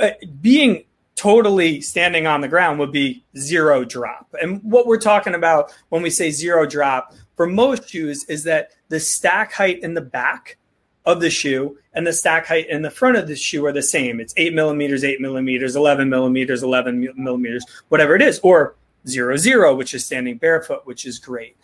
[0.00, 0.10] uh,
[0.40, 0.84] being
[1.14, 4.34] totally standing on the ground would be zero drop.
[4.40, 8.70] And what we're talking about when we say zero drop for most shoes is that
[8.88, 10.56] the stack height in the back
[11.04, 13.82] of the shoe and the stack height in the front of the shoe are the
[13.82, 14.20] same.
[14.20, 18.76] It's eight millimeters, eight millimeters, 11 millimeters, 11 millimeters, whatever it is, or
[19.06, 21.56] zero, zero, which is standing barefoot, which is great.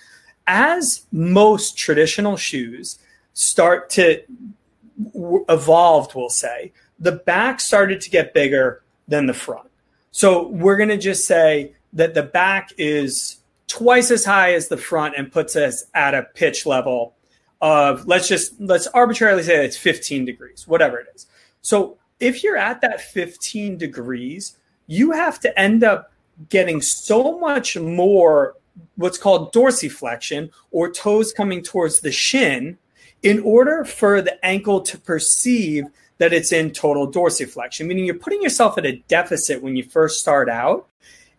[0.47, 2.99] As most traditional shoes
[3.35, 4.23] start to
[5.49, 9.69] evolved, we'll say, the back started to get bigger than the front.
[10.11, 14.77] So we're going to just say that the back is twice as high as the
[14.77, 17.15] front and puts us at a pitch level
[17.61, 21.27] of let's just let's arbitrarily say it's 15 degrees, whatever it is.
[21.61, 26.13] So if you're at that 15 degrees, you have to end up
[26.49, 28.55] getting so much more
[28.97, 32.79] what's called dorsiflexion or toes coming towards the shin
[33.23, 35.85] in order for the ankle to perceive
[36.19, 40.21] that it's in total dorsiflexion, meaning you're putting yourself at a deficit when you first
[40.21, 40.89] start out.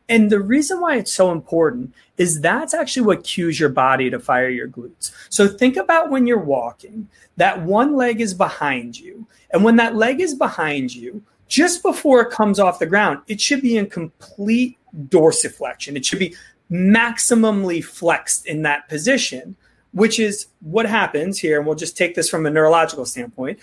[0.08, 4.20] And the reason why it's so important is that's actually what cues your body to
[4.20, 5.12] fire your glutes.
[5.30, 9.28] So think about when you're walking, that one leg is behind you.
[9.52, 13.40] And when that leg is behind you, just before it comes off the ground, it
[13.40, 15.96] should be in complete dorsiflexion.
[15.96, 16.36] It should be
[16.72, 19.56] maximally flexed in that position,
[19.92, 21.58] which is what happens here.
[21.58, 23.60] And we'll just take this from a neurological standpoint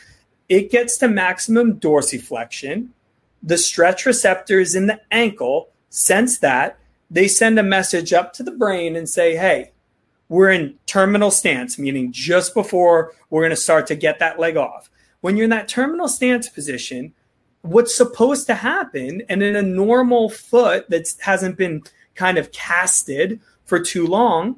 [0.49, 2.89] it gets to maximum dorsiflexion.
[3.43, 6.79] The stretch receptors in the ankle sense that.
[7.11, 9.70] They send a message up to the brain and say, hey,
[10.29, 14.57] we're in terminal stance, meaning just before we're going to start to get that leg
[14.57, 14.91] off.
[15.20, 17.14] When you're in that terminal stance position,
[17.66, 21.82] what's supposed to happen, and in a normal foot that hasn't been
[22.14, 24.56] kind of casted for too long,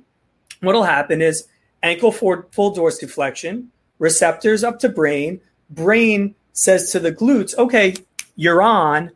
[0.61, 1.49] what'll happen is
[1.83, 3.67] ankle for full dorsiflexion,
[3.99, 5.41] receptors up to brain,
[5.71, 7.95] brain says to the glutes, okay,
[8.37, 9.11] you're on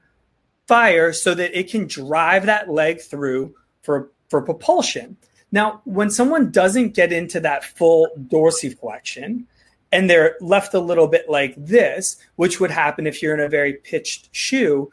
[0.66, 5.16] fire so that it can drive that leg through for, for propulsion.
[5.50, 9.44] Now, when someone doesn't get into that full dorsiflexion
[9.92, 13.48] and they're left a little bit like this, which would happen if you're in a
[13.48, 14.90] very pitched shoe,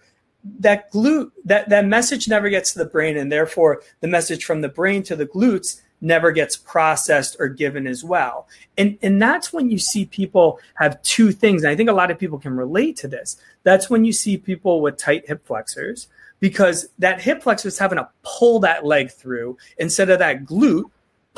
[0.60, 4.62] that glute that, that message never gets to the brain, and therefore the message from
[4.62, 8.48] the brain to the glutes never gets processed or given as well.
[8.78, 11.64] And, and that's when you see people have two things.
[11.64, 13.38] And I think a lot of people can relate to this.
[13.64, 16.08] That's when you see people with tight hip flexors
[16.40, 20.90] because that hip flexor is having to pull that leg through instead of that glute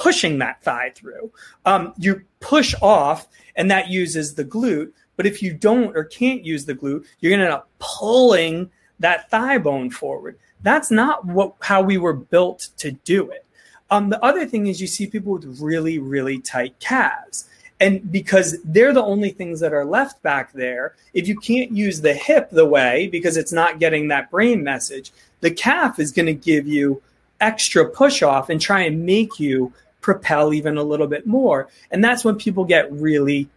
[0.02, 1.32] pushing that thigh through.
[1.64, 4.92] Um, you push off and that uses the glute.
[5.16, 8.72] But if you don't or can't use the glute, you're going to end up pulling
[9.00, 10.40] that thigh bone forward.
[10.64, 13.46] That's not what how we were built to do it.
[13.92, 17.48] Um, the other thing is you see people with really, really tight calves.
[17.80, 22.02] And because they're the only things that are left back there, if you can't use
[22.02, 26.28] the hip the way because it's not getting that brain message, the calf is going
[26.28, 27.02] to give you
[27.40, 31.70] extra push off and try and make you propel even a little bit more.
[31.90, 33.48] And that's when people get really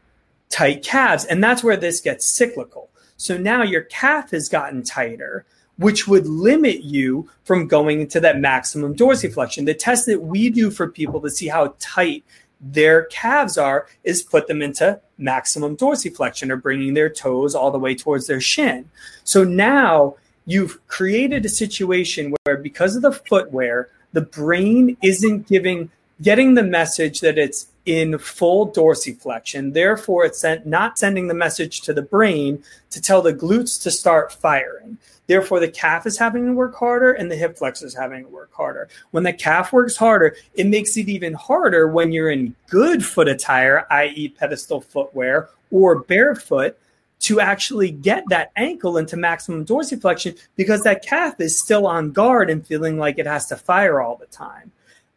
[0.50, 1.24] tight calves.
[1.24, 2.90] And that's where this gets cyclical.
[3.16, 5.44] So now your calf has gotten tighter
[5.76, 9.66] which would limit you from going into that maximum dorsiflexion.
[9.66, 12.24] The test that we do for people to see how tight
[12.60, 17.78] their calves are is put them into maximum dorsiflexion or bringing their toes all the
[17.78, 18.88] way towards their shin.
[19.24, 20.16] So now
[20.46, 25.90] you've created a situation where because of the footwear, the brain isn't giving
[26.22, 29.74] getting the message that it's in full dorsiflexion.
[29.74, 33.90] Therefore, it's sent, not sending the message to the brain to tell the glutes to
[33.90, 34.98] start firing.
[35.26, 38.30] Therefore, the calf is having to work harder and the hip flexor is having to
[38.30, 38.88] work harder.
[39.10, 43.28] When the calf works harder, it makes it even harder when you're in good foot
[43.28, 46.78] attire, i.e., pedestal footwear or barefoot,
[47.20, 52.50] to actually get that ankle into maximum dorsiflexion because that calf is still on guard
[52.50, 54.70] and feeling like it has to fire all the time.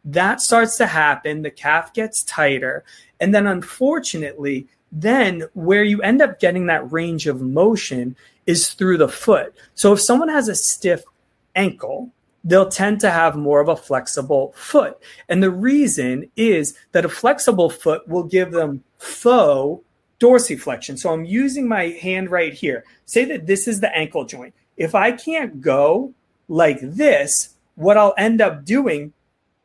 [0.04, 1.42] That starts to happen.
[1.42, 2.84] The calf gets tighter.
[3.20, 8.98] And then, unfortunately, then where you end up getting that range of motion is through
[8.98, 9.54] the foot.
[9.74, 11.02] So if someone has a stiff
[11.54, 12.10] ankle,
[12.44, 14.96] they'll tend to have more of a flexible foot.
[15.28, 19.84] And the reason is that a flexible foot will give them faux
[20.18, 20.98] dorsiflexion.
[20.98, 22.84] So I'm using my hand right here.
[23.04, 24.54] Say that this is the ankle joint.
[24.76, 26.14] If I can't go
[26.48, 29.12] like this, what I'll end up doing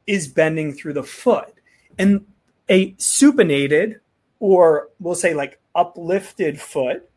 [0.08, 1.54] is bending through the foot.
[1.97, 2.26] And
[2.70, 3.99] a supinated,
[4.39, 7.10] or we'll say like uplifted foot,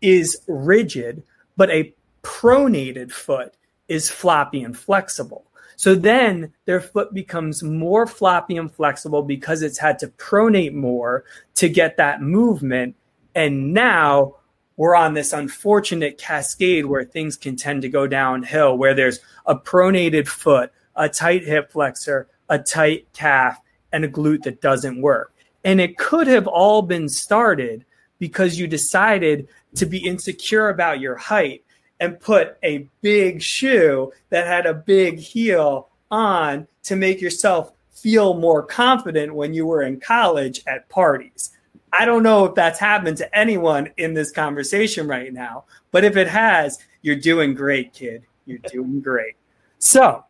[0.00, 1.22] is rigid
[1.56, 3.54] but a pronated foot
[3.88, 5.44] is floppy and flexible.
[5.76, 11.24] So then their foot becomes more floppy and flexible because it's had to pronate more
[11.56, 12.96] to get that movement.
[13.34, 14.36] And now
[14.76, 19.54] we're on this unfortunate cascade where things can tend to go downhill, where there's a
[19.54, 23.60] pronated foot, a tight hip flexor, a tight calf,
[23.92, 25.32] and a glute that doesn't work.
[25.64, 27.84] And it could have all been started
[28.18, 31.64] because you decided to be insecure about your height
[32.00, 38.34] and put a big shoe that had a big heel on to make yourself feel
[38.34, 41.50] more confident when you were in college at parties.
[41.92, 46.16] I don't know if that's happened to anyone in this conversation right now, but if
[46.16, 48.24] it has, you're doing great, kid.
[48.44, 49.34] You're doing great.
[49.78, 50.24] So,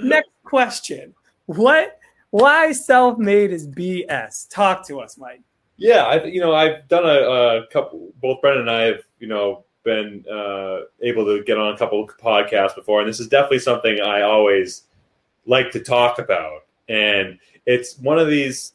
[0.00, 1.14] next question.
[1.46, 1.98] What
[2.30, 4.48] why self-made is BS?
[4.50, 5.40] Talk to us, Mike.
[5.76, 8.12] Yeah, I you know I've done a, a couple.
[8.20, 12.06] Both Brendan and I have you know been uh, able to get on a couple
[12.06, 14.82] podcasts before, and this is definitely something I always
[15.46, 16.62] like to talk about.
[16.88, 18.72] And it's one of these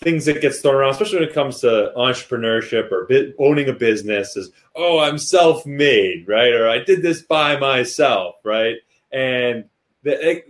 [0.00, 4.36] things that gets thrown around, especially when it comes to entrepreneurship or owning a business.
[4.36, 6.52] Is oh, I'm self-made, right?
[6.52, 8.76] Or I did this by myself, right?
[9.12, 9.64] And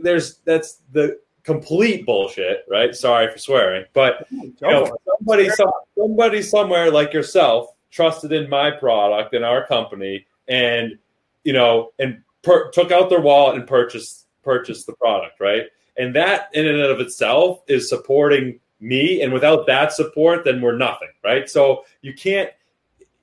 [0.01, 2.95] there's that's the complete bullshit, right?
[2.95, 8.71] Sorry for swearing, but you know, somebody, some, somebody somewhere like yourself trusted in my
[8.71, 10.99] product and our company, and
[11.45, 15.65] you know, and per- took out their wallet and purchased purchased the product, right?
[15.97, 19.23] And that in and of itself is supporting me.
[19.23, 21.49] And without that support, then we're nothing, right?
[21.49, 22.51] So you can't.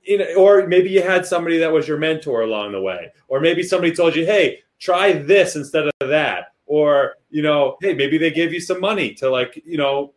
[0.02, 3.40] You know, or maybe you had somebody that was your mentor along the way, or
[3.40, 8.18] maybe somebody told you, "Hey, try this instead of that," or you know, hey, maybe
[8.18, 10.14] they gave you some money to like, you know,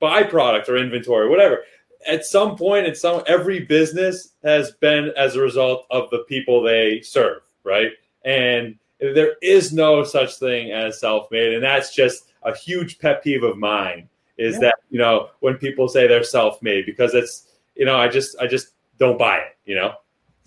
[0.00, 1.64] buy product or inventory, or whatever.
[2.06, 6.62] At some point in some every business has been as a result of the people
[6.62, 7.92] they serve right?
[8.24, 13.44] And there is no such thing as self-made and that's just a huge pet peeve
[13.44, 14.08] of mine
[14.38, 14.60] is yeah.
[14.60, 17.46] that you know when people say they're self-made because it's
[17.76, 19.92] you know i just i just don't buy it you know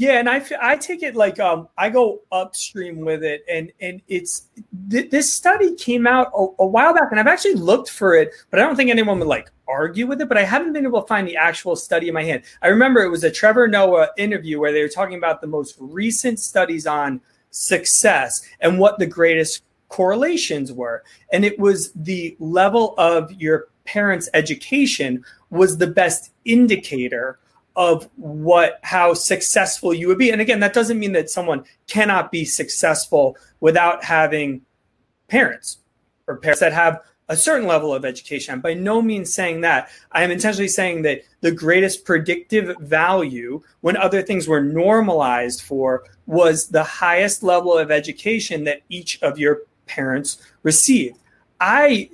[0.02, 4.02] yeah, and I, I take it like um, I go upstream with it, and and
[4.08, 4.48] it's
[4.90, 8.32] th- this study came out a, a, while back, and I've actually looked for it,
[8.50, 10.28] but I don't think anyone would like argue with it.
[10.28, 12.42] But I haven't been able to find the actual study in my hand.
[12.64, 15.76] I remember it was a Trevor Noah interview where they were talking about the most
[15.78, 17.22] recent studies on
[17.52, 24.30] success and what the greatest correlations were, and it was the level of your parents'
[24.34, 27.38] education was the best indicator
[27.76, 30.32] of what how successful you would be.
[30.32, 34.62] And again, that doesn't mean that someone cannot be successful without having
[35.28, 35.78] parents
[36.28, 38.54] or parents that have a certain level of education.
[38.54, 39.90] I'm by no means saying that.
[40.12, 46.04] I am intentionally saying that the greatest predictive value when other things were normalized for
[46.26, 51.20] was the highest level of education that each of your parents received.
[51.62, 52.10] I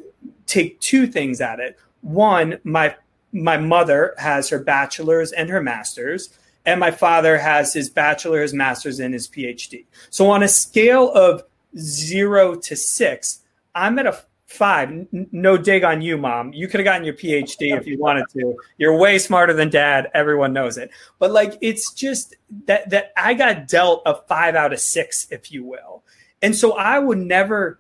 [0.46, 1.80] take two things at it.
[2.02, 2.96] One, my
[3.38, 6.30] my mother has her bachelor's and her master's,
[6.66, 9.86] and my father has his bachelor, his master's, and his PhD.
[10.10, 11.44] So on a scale of
[11.78, 13.42] zero to six,
[13.76, 14.18] I'm at a
[14.48, 15.08] five.
[15.12, 16.54] No dig on you, mom.
[16.54, 18.56] You could have gotten your PhD if you wanted to.
[18.78, 20.10] You're way smarter than dad.
[20.14, 20.90] Everyone knows it.
[21.20, 22.36] But like, it's just
[22.66, 26.04] that that I got dealt a five out of six, if you will.
[26.42, 27.80] And so I would never,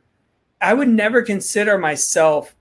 [0.62, 2.54] I would never consider myself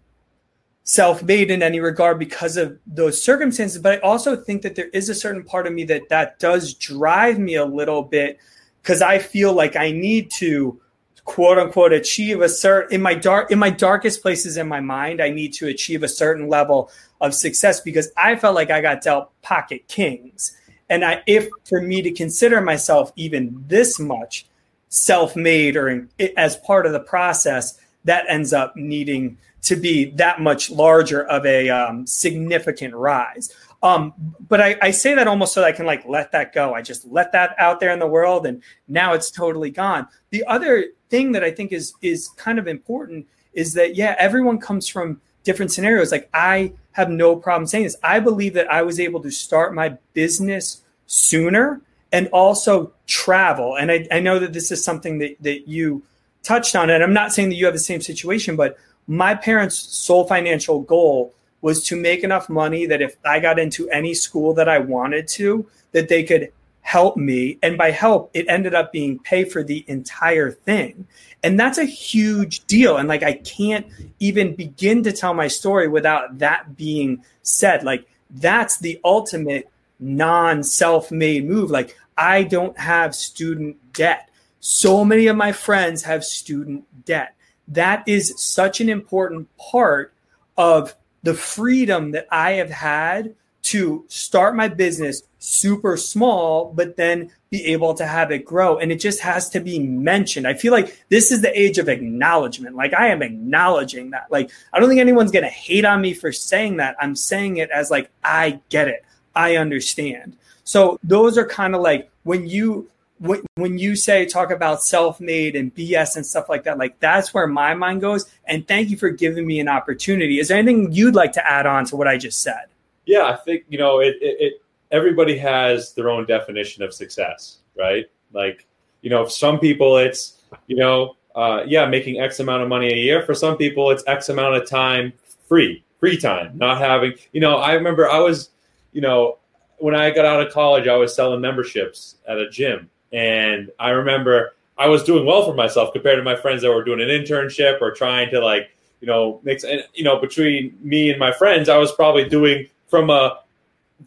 [0.88, 5.08] self-made in any regard because of those circumstances but i also think that there is
[5.08, 8.38] a certain part of me that that does drive me a little bit
[8.82, 10.80] because i feel like i need to
[11.24, 15.20] quote unquote achieve a certain in my dark in my darkest places in my mind
[15.20, 16.88] i need to achieve a certain level
[17.20, 20.56] of success because i felt like i got dealt pocket kings.
[20.88, 24.46] And i if for me to consider myself even this much
[24.88, 29.36] self-made or in, as part of the process that ends up needing
[29.66, 33.52] to be that much larger of a um, significant rise.
[33.82, 34.14] Um,
[34.48, 36.72] but I, I, say that almost so that I can like let that go.
[36.72, 40.06] I just let that out there in the world, and now it's totally gone.
[40.30, 44.58] The other thing that I think is is kind of important is that yeah, everyone
[44.58, 46.12] comes from different scenarios.
[46.12, 47.96] Like I have no problem saying this.
[48.04, 51.80] I believe that I was able to start my business sooner
[52.12, 53.76] and also travel.
[53.76, 56.04] And I, I know that this is something that that you
[56.44, 56.88] touched on.
[56.88, 60.80] And I'm not saying that you have the same situation, but my parents' sole financial
[60.80, 64.78] goal was to make enough money that if I got into any school that I
[64.78, 66.52] wanted to, that they could
[66.82, 67.58] help me.
[67.62, 71.06] And by help, it ended up being pay for the entire thing.
[71.42, 72.96] And that's a huge deal.
[72.96, 73.86] And like, I can't
[74.20, 77.82] even begin to tell my story without that being said.
[77.82, 81.70] Like, that's the ultimate non self made move.
[81.70, 84.30] Like, I don't have student debt.
[84.60, 87.35] So many of my friends have student debt.
[87.68, 90.12] That is such an important part
[90.56, 97.30] of the freedom that I have had to start my business super small, but then
[97.50, 98.78] be able to have it grow.
[98.78, 100.46] And it just has to be mentioned.
[100.46, 102.76] I feel like this is the age of acknowledgement.
[102.76, 104.30] Like I am acknowledging that.
[104.30, 106.96] Like I don't think anyone's going to hate on me for saying that.
[107.00, 109.04] I'm saying it as like, I get it.
[109.34, 110.36] I understand.
[110.62, 112.88] So those are kind of like when you
[113.18, 117.46] when, you say talk about self-made and BS and stuff like that, like that's where
[117.46, 118.26] my mind goes.
[118.44, 120.38] And thank you for giving me an opportunity.
[120.38, 122.66] Is there anything you'd like to add on to what I just said?
[123.06, 127.58] Yeah, I think you know it, it, it everybody has their own definition of success,
[127.76, 128.06] right?
[128.32, 128.66] Like,
[129.02, 132.96] you know, some people it's, you know, uh, yeah, making X amount of money a
[132.96, 133.22] year.
[133.22, 135.12] For some people, it's X amount of time
[135.48, 138.50] free, free time, not having, you know, I remember I was,
[138.92, 139.38] you know,
[139.78, 142.88] when I got out of college, I was selling memberships at a gym.
[143.16, 146.84] And I remember I was doing well for myself compared to my friends that were
[146.84, 151.08] doing an internship or trying to like, you know, mix and you know, between me
[151.08, 153.40] and my friends, I was probably doing from a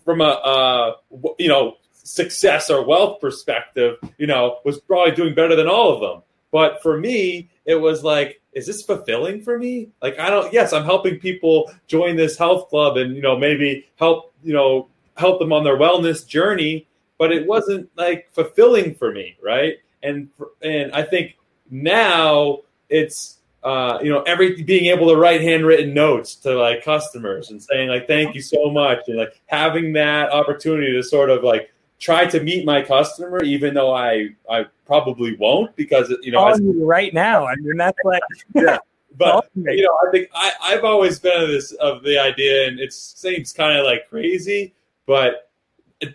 [0.05, 0.93] from a uh,
[1.39, 6.01] you know success or wealth perspective, you know, was probably doing better than all of
[6.01, 6.21] them.
[6.51, 9.89] But for me, it was like, is this fulfilling for me?
[10.03, 10.53] Like, I don't.
[10.53, 14.87] Yes, I'm helping people join this health club and you know maybe help you know
[15.17, 16.85] help them on their wellness journey.
[17.19, 19.77] But it wasn't like fulfilling for me, right?
[20.01, 20.29] And
[20.63, 21.37] and I think
[21.69, 27.51] now it's uh, you know, every being able to write handwritten notes to like customers
[27.51, 31.43] and saying like thank you so much and like having that opportunity to sort of
[31.43, 36.47] like try to meet my customer even though I I probably won't because you know
[36.47, 38.23] as, right now I mean that's like
[38.55, 38.77] yeah
[39.17, 42.79] but you know I think I I've always been of this of the idea and
[42.79, 44.73] it seems kind of like crazy
[45.05, 45.48] but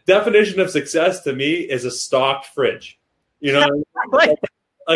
[0.07, 2.99] definition of success to me is a stocked fridge.
[3.41, 4.39] You know like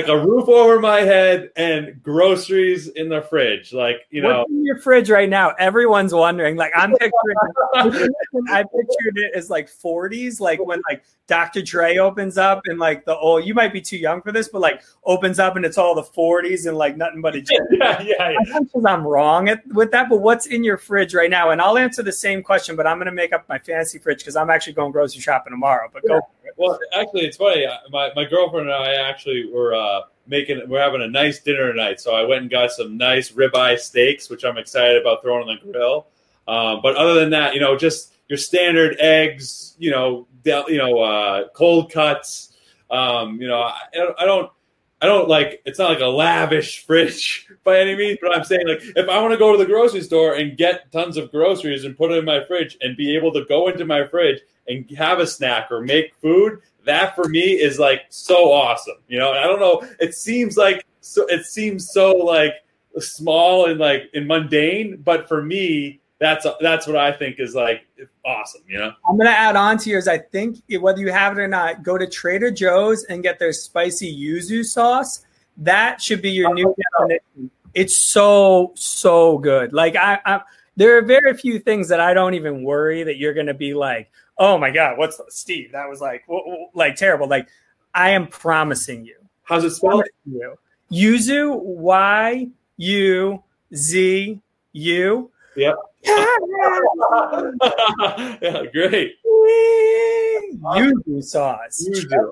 [0.09, 3.73] a roof over my head and groceries in the fridge.
[3.73, 5.55] Like, you know, What's in your fridge right now?
[5.59, 6.57] Everyone's wondering.
[6.57, 8.11] Like, I'm picturing,
[8.49, 11.63] I pictured it as like 40s, like when like Dr.
[11.63, 14.61] Dre opens up and like the old, you might be too young for this, but
[14.61, 17.39] like opens up and it's all the 40s and like nothing but a
[17.71, 18.59] yeah, yeah, yeah.
[18.87, 21.51] I'm wrong at, with that, but what's in your fridge right now?
[21.51, 24.19] And I'll answer the same question, but I'm going to make up my fancy fridge
[24.19, 25.89] because I'm actually going grocery shopping tomorrow.
[25.93, 26.19] But yeah.
[26.19, 26.29] go.
[26.57, 27.67] Well, actually, it's funny.
[27.91, 32.01] My, my girlfriend and I actually were uh, making we're having a nice dinner tonight.
[32.01, 35.59] So I went and got some nice ribeye steaks, which I'm excited about throwing on
[35.63, 36.07] the grill.
[36.47, 41.01] Um, but other than that, you know, just your standard eggs, you know, you know,
[41.01, 42.55] uh, cold cuts.
[42.91, 43.81] Um, you know, I,
[44.19, 44.51] I don't.
[45.01, 48.67] I don't like it's not like a lavish fridge by any means, but I'm saying
[48.67, 51.85] like if I want to go to the grocery store and get tons of groceries
[51.85, 54.91] and put it in my fridge and be able to go into my fridge and
[54.97, 58.97] have a snack or make food, that for me is like so awesome.
[59.07, 59.87] You know, I don't know.
[60.01, 61.27] It seems like so.
[61.27, 62.55] It seems so like
[62.99, 67.87] small and like and mundane, but for me, that's that's what I think is like
[68.29, 68.63] awesome.
[68.69, 70.07] You know, I'm gonna add on to yours.
[70.07, 73.53] I think whether you have it or not, go to Trader Joe's and get their
[73.53, 75.25] spicy yuzu sauce.
[75.57, 77.51] That should be your new oh, definition.
[77.75, 79.73] It's so so good.
[79.73, 80.41] Like I, I,
[80.77, 84.11] there are very few things that I don't even worry that you're gonna be like,
[84.37, 85.73] oh my god, what's Steve?
[85.73, 86.25] That was like
[86.75, 87.29] like terrible.
[87.29, 87.49] Like
[87.95, 89.17] I am promising you.
[89.43, 90.05] How's it spelled?
[90.27, 90.55] You
[90.93, 93.43] yuzu y u
[93.75, 94.41] z
[94.73, 95.31] u.
[95.57, 95.77] Yep.
[96.05, 96.81] Yeah,
[98.73, 99.15] great.
[100.63, 101.89] Yuzu sauce.
[101.89, 102.31] Yuzu.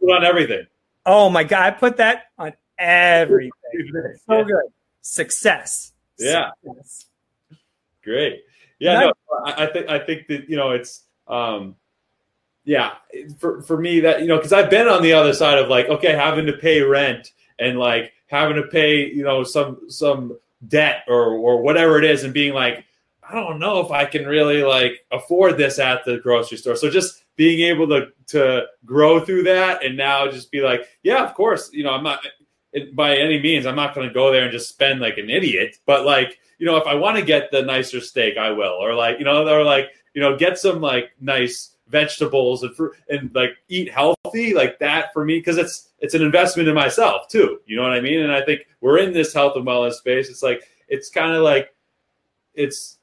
[0.00, 0.66] Put on everything.
[1.06, 3.52] Oh my god, I put that on everything.
[4.26, 4.44] so yeah.
[4.44, 4.62] good.
[5.02, 5.92] Success.
[6.18, 6.50] Yeah.
[6.64, 7.06] Success.
[8.02, 8.42] Great.
[8.78, 9.12] Yeah, no,
[9.44, 11.76] I, I think I think that you know it's um
[12.64, 12.92] yeah
[13.38, 15.88] for for me that you know because I've been on the other side of like
[15.88, 21.04] okay having to pay rent and like having to pay you know some some debt
[21.08, 22.84] or or whatever it is and being like
[23.30, 26.76] I don't know if I can really like afford this at the grocery store.
[26.76, 31.24] So just being able to to grow through that and now just be like, yeah,
[31.24, 32.26] of course, you know, I'm not
[32.72, 35.30] it, by any means I'm not going to go there and just spend like an
[35.30, 38.72] idiot, but like, you know, if I want to get the nicer steak, I will.
[38.72, 42.94] Or like, you know, or like, you know, get some like nice vegetables and fruit
[43.08, 47.26] and like eat healthy like that for me because it's it's an investment in myself
[47.26, 49.94] too you know what i mean and i think we're in this health and wellness
[49.94, 51.74] space it's like it's kind of like
[52.54, 52.98] it's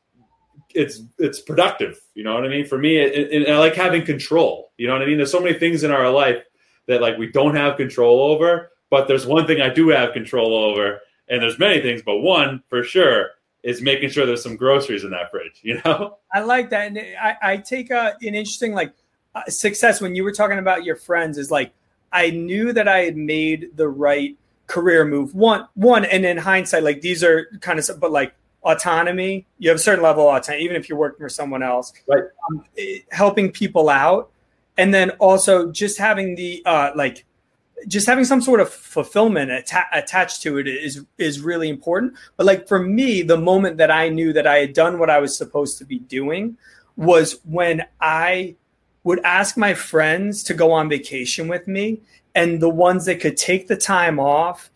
[0.78, 4.06] it's it's productive you know what i mean for me it, it, i like having
[4.06, 6.44] control you know what i mean there's so many things in our life
[6.88, 10.56] that like we don't have control over but there's one thing i do have control
[10.56, 11.00] over
[11.30, 13.32] and there's many things but one for sure
[13.68, 15.60] is making sure there's some groceries in that fridge.
[15.62, 18.94] You know, I like that, and I, I take a, an interesting like
[19.36, 21.74] uh, success when you were talking about your friends is like
[22.12, 25.36] I knew that I had made the right career move.
[25.36, 28.34] One, one, and in hindsight, like these are kind of, but like
[28.68, 31.94] autonomy, you have a certain level of autonomy, even if you're working for someone else.
[32.08, 32.24] Right.
[32.52, 32.66] Um,
[33.12, 34.30] helping people out,
[34.78, 37.26] and then also just having the uh, like,
[37.88, 42.14] just having some sort of fulfillment atta- attached to it is is really important.
[42.36, 45.20] But like for me, the moment that I knew that I had done what I
[45.20, 46.58] was supposed to be doing
[46.96, 48.56] was when I
[49.04, 52.02] would ask my friends to go on vacation with me
[52.36, 54.70] and the ones that could take the time off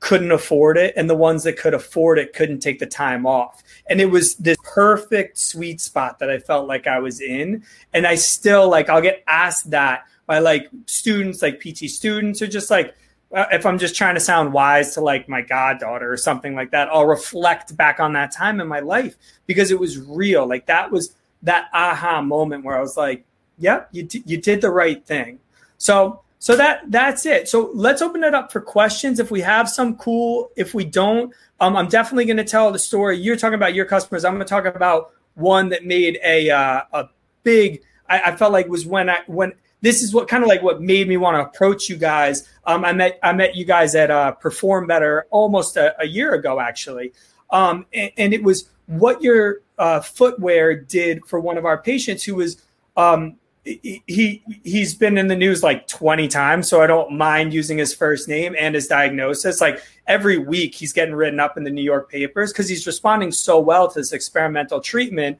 [0.00, 3.62] couldn't afford it and the ones that could afford it couldn't take the time off.
[3.88, 7.64] And it was this perfect sweet spot that i felt like i was in.
[7.92, 12.46] And i still like i'll get asked that by like students like pt students or
[12.46, 12.94] just like
[13.34, 16.70] uh, if i'm just trying to sound wise to like my goddaughter or something like
[16.70, 20.46] that i'll reflect back on that time in my life because it was real.
[20.46, 23.24] Like that was that aha moment where i was like
[23.58, 25.40] yep you, d- you did the right thing.
[25.76, 27.48] So so that that's it.
[27.48, 29.18] So let's open it up for questions.
[29.18, 30.50] If we have some, cool.
[30.56, 33.18] If we don't, um, I'm definitely going to tell the story.
[33.18, 34.24] You're talking about your customers.
[34.24, 37.08] I'm going to talk about one that made a uh, a
[37.42, 37.82] big.
[38.08, 40.80] I, I, felt like was when I when this is what kind of like what
[40.80, 42.48] made me want to approach you guys.
[42.64, 46.34] Um, I met I met you guys at uh, Perform Better almost a, a year
[46.34, 47.12] ago actually,
[47.50, 52.24] um, and, and, it was what your uh, footwear did for one of our patients
[52.24, 52.62] who was
[52.96, 57.76] um, he he's been in the news like 20 times so i don't mind using
[57.76, 59.60] his first name and his diagnosis.
[59.60, 63.32] Like every week he's getting written up in the new york papers because he's responding
[63.32, 65.38] so well to this experimental treatment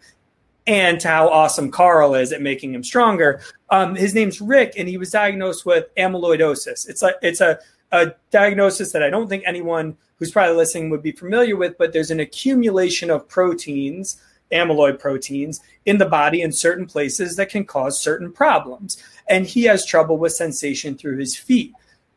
[0.67, 3.41] and to how awesome carl is at making him stronger.
[3.71, 6.89] Um, his name's rick and he was diagnosed with amyloidosis.
[6.89, 7.59] It's like it's a,
[7.93, 11.93] a diagnosis that i don't think anyone who's probably listening would be familiar with but
[11.93, 14.21] there's an accumulation of proteins
[14.53, 19.03] amyloid proteins in the body in certain places that can cause certain problems.
[19.29, 21.73] And he has trouble with sensation through his feet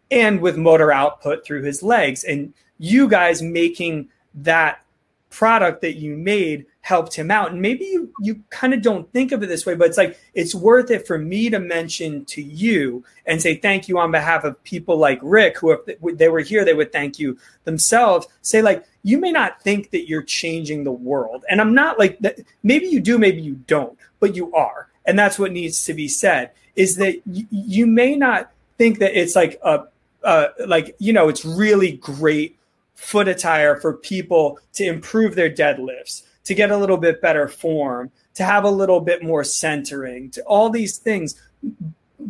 [0.09, 2.23] and with motor output through his legs.
[2.23, 4.83] And you guys making that
[5.31, 7.51] product that you made helped him out.
[7.51, 10.19] And maybe you, you kind of don't think of it this way, but it's like
[10.33, 14.43] it's worth it for me to mention to you and say thank you on behalf
[14.43, 18.27] of people like Rick, who if they were here, they would thank you themselves.
[18.41, 21.45] Say like, you may not think that you're changing the world.
[21.49, 22.39] And I'm not like that.
[22.61, 24.89] Maybe you do, maybe you don't, but you are.
[25.05, 29.35] And that's what needs to be said is that you may not think that it's
[29.35, 29.87] like a,
[30.23, 32.57] uh, like, you know, it's really great
[33.01, 38.11] foot attire for people to improve their deadlifts, to get a little bit better form,
[38.35, 41.33] to have a little bit more centering, to all these things.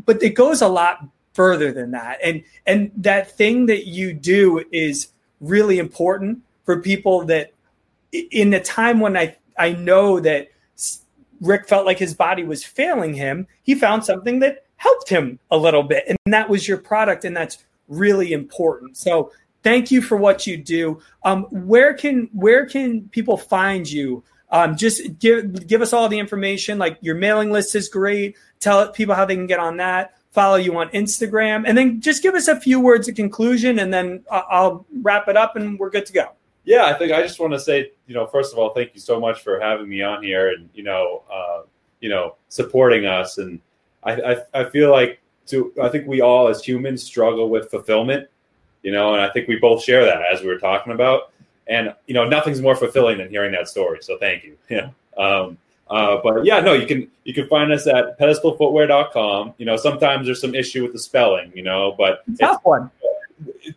[0.06, 2.20] But it goes a lot further than that.
[2.24, 5.10] And and that thing that you do is
[5.42, 7.52] really important for people that
[8.14, 10.52] in the time when I I know that
[11.42, 15.58] Rick felt like his body was failing him, he found something that helped him a
[15.58, 17.58] little bit, and that was your product, and that's
[17.90, 18.96] really important.
[18.96, 19.34] So
[19.64, 21.02] thank you for what you do.
[21.24, 24.24] Um, where can where can people find you?
[24.50, 26.78] Um, just give give us all the information.
[26.78, 28.36] Like your mailing list is great.
[28.60, 30.16] Tell people how they can get on that.
[30.32, 33.94] Follow you on Instagram, and then just give us a few words of conclusion, and
[33.94, 36.30] then I'll wrap it up, and we're good to go
[36.64, 39.00] yeah, I think I just want to say, you know, first of all, thank you
[39.00, 41.62] so much for having me on here and you know, uh,
[42.00, 43.38] you know, supporting us.
[43.38, 43.60] And
[44.04, 48.30] I, I, I feel like to, I think we all as humans struggle with fulfillment,
[48.84, 51.32] you know, and I think we both share that as we were talking about.
[51.68, 54.00] And you know, nothing's more fulfilling than hearing that story.
[54.02, 54.58] So thank you.
[54.70, 54.90] Yeah.
[55.18, 55.58] Um,
[55.90, 59.56] uh, but yeah, no, you can you can find us at pedestalfootwear.com.
[59.58, 62.90] You know, sometimes there's some issue with the spelling, you know, but tough one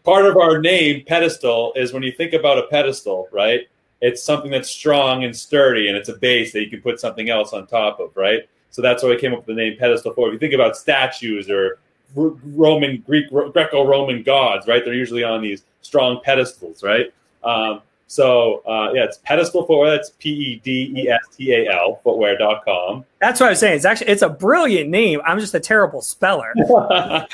[0.03, 3.69] part of our name pedestal is when you think about a pedestal right
[4.01, 7.31] it's something that's strong and sturdy and it's a base that you can put something
[7.31, 10.13] else on top of right so that's why we came up with the name pedestal
[10.13, 11.79] for if you think about statues or
[12.15, 17.13] roman greek greco-roman gods right they're usually on these strong pedestals right
[17.43, 19.91] um, so uh, yeah, it's pedestal footwear.
[19.91, 23.05] That's P E D E S T A L footwear.com.
[23.21, 23.77] That's what I was saying.
[23.77, 25.21] It's actually it's a brilliant name.
[25.25, 26.53] I'm just a terrible speller.
[26.57, 27.27] yeah.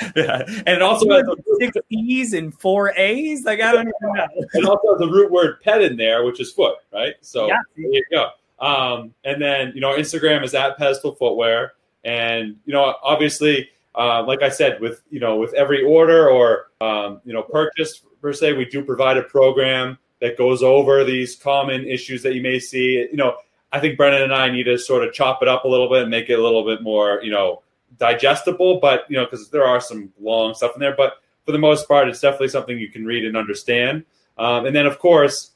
[0.47, 1.27] And it also has
[1.59, 3.45] six E's and four A's.
[3.45, 4.27] Like I don't even know.
[4.55, 7.15] and also has the root word "ped" in there, which is foot, right?
[7.21, 7.59] So yeah.
[7.77, 8.31] there you go.
[8.65, 11.73] Um, and then you know, Instagram is at pedestal footwear.
[12.05, 16.71] And you know, obviously, uh, like I said, with you know, with every order or
[16.81, 21.37] um, you know, purchase per se, we do provide a program that goes over these
[21.37, 22.93] common issues that you may see.
[23.11, 23.37] You know,
[23.73, 26.03] I think Brendan and I need to sort of chop it up a little bit
[26.03, 27.63] and make it a little bit more, you know,
[27.99, 28.81] digestible.
[28.81, 31.15] But you know, because there are some long stuff in there, but
[31.45, 34.05] for the most part, it's definitely something you can read and understand.
[34.39, 35.53] Um, and then, of course,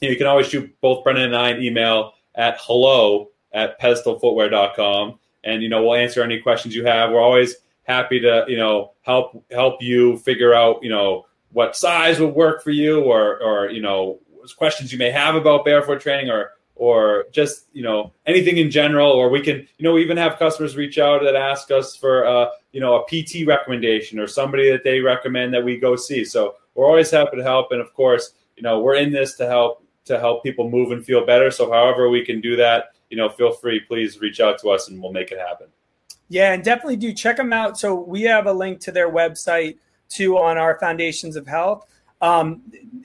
[0.00, 3.80] you, know, you, can always shoot both Brendan and I an email at hello at
[3.80, 5.18] pedestalfootwear.com.
[5.44, 7.10] and you know we'll answer any questions you have.
[7.10, 12.18] We're always happy to you know help help you figure out you know what size
[12.18, 14.18] would work for you, or or you know
[14.56, 19.10] questions you may have about barefoot training, or or just you know anything in general.
[19.10, 22.48] Or we can you know even have customers reach out that ask us for uh,
[22.72, 26.24] you know a PT recommendation or somebody that they recommend that we go see.
[26.24, 29.46] So we're always happy to help, and of course you know we're in this to
[29.46, 31.50] help to help people move and feel better.
[31.50, 34.88] So however we can do that, you know, feel free, please reach out to us
[34.88, 35.68] and we'll make it happen.
[36.34, 37.78] Yeah, and definitely do check them out.
[37.78, 39.78] So we have a link to their website
[40.08, 41.86] too on our Foundations of Health.
[42.20, 42.60] Um,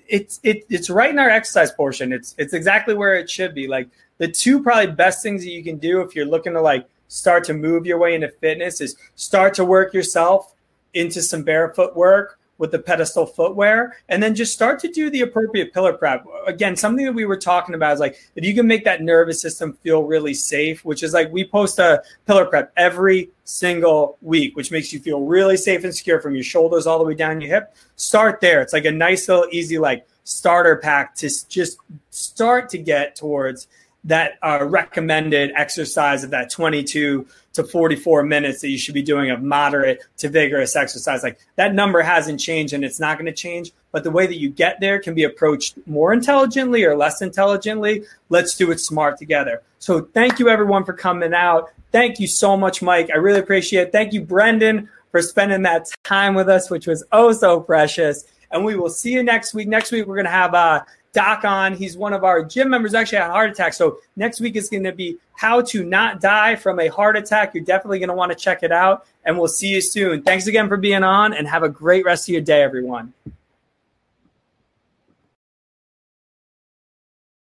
[0.07, 2.11] it's it, it's right in our exercise portion.
[2.11, 3.67] It's it's exactly where it should be.
[3.67, 6.89] Like the two probably best things that you can do if you're looking to like
[7.07, 10.55] start to move your way into fitness is start to work yourself
[10.95, 15.21] into some barefoot work with the pedestal footwear and then just start to do the
[15.21, 16.25] appropriate pillar prep.
[16.45, 19.41] Again, something that we were talking about is like if you can make that nervous
[19.41, 24.55] system feel really safe, which is like we post a pillar prep every single week,
[24.55, 27.41] which makes you feel really safe and secure from your shoulders all the way down
[27.41, 27.75] your hip.
[27.95, 28.61] Start there.
[28.61, 31.79] It's like a nice little easy like starter pack to just
[32.11, 33.67] start to get towards
[34.09, 39.29] that uh, recommended exercise of that 22 to 44 minutes that you should be doing
[39.29, 41.21] of moderate to vigorous exercise.
[41.21, 44.39] Like that number hasn't changed and it's not going to change, but the way that
[44.39, 48.03] you get there can be approached more intelligently or less intelligently.
[48.29, 49.61] Let's do it smart together.
[49.77, 51.71] So thank you everyone for coming out.
[51.91, 53.11] Thank you so much, Mike.
[53.13, 53.91] I really appreciate it.
[53.91, 58.25] Thank you, Brendan, for spending that time with us, which was oh so precious.
[58.51, 59.67] And we will see you next week.
[59.67, 60.81] Next week, we're going to have uh,
[61.13, 61.73] Doc on.
[61.73, 63.73] He's one of our gym members, actually had a heart attack.
[63.73, 67.53] So next week is going to be how to not die from a heart attack.
[67.53, 69.05] You're definitely going to want to check it out.
[69.25, 70.23] And we'll see you soon.
[70.23, 73.13] Thanks again for being on and have a great rest of your day, everyone.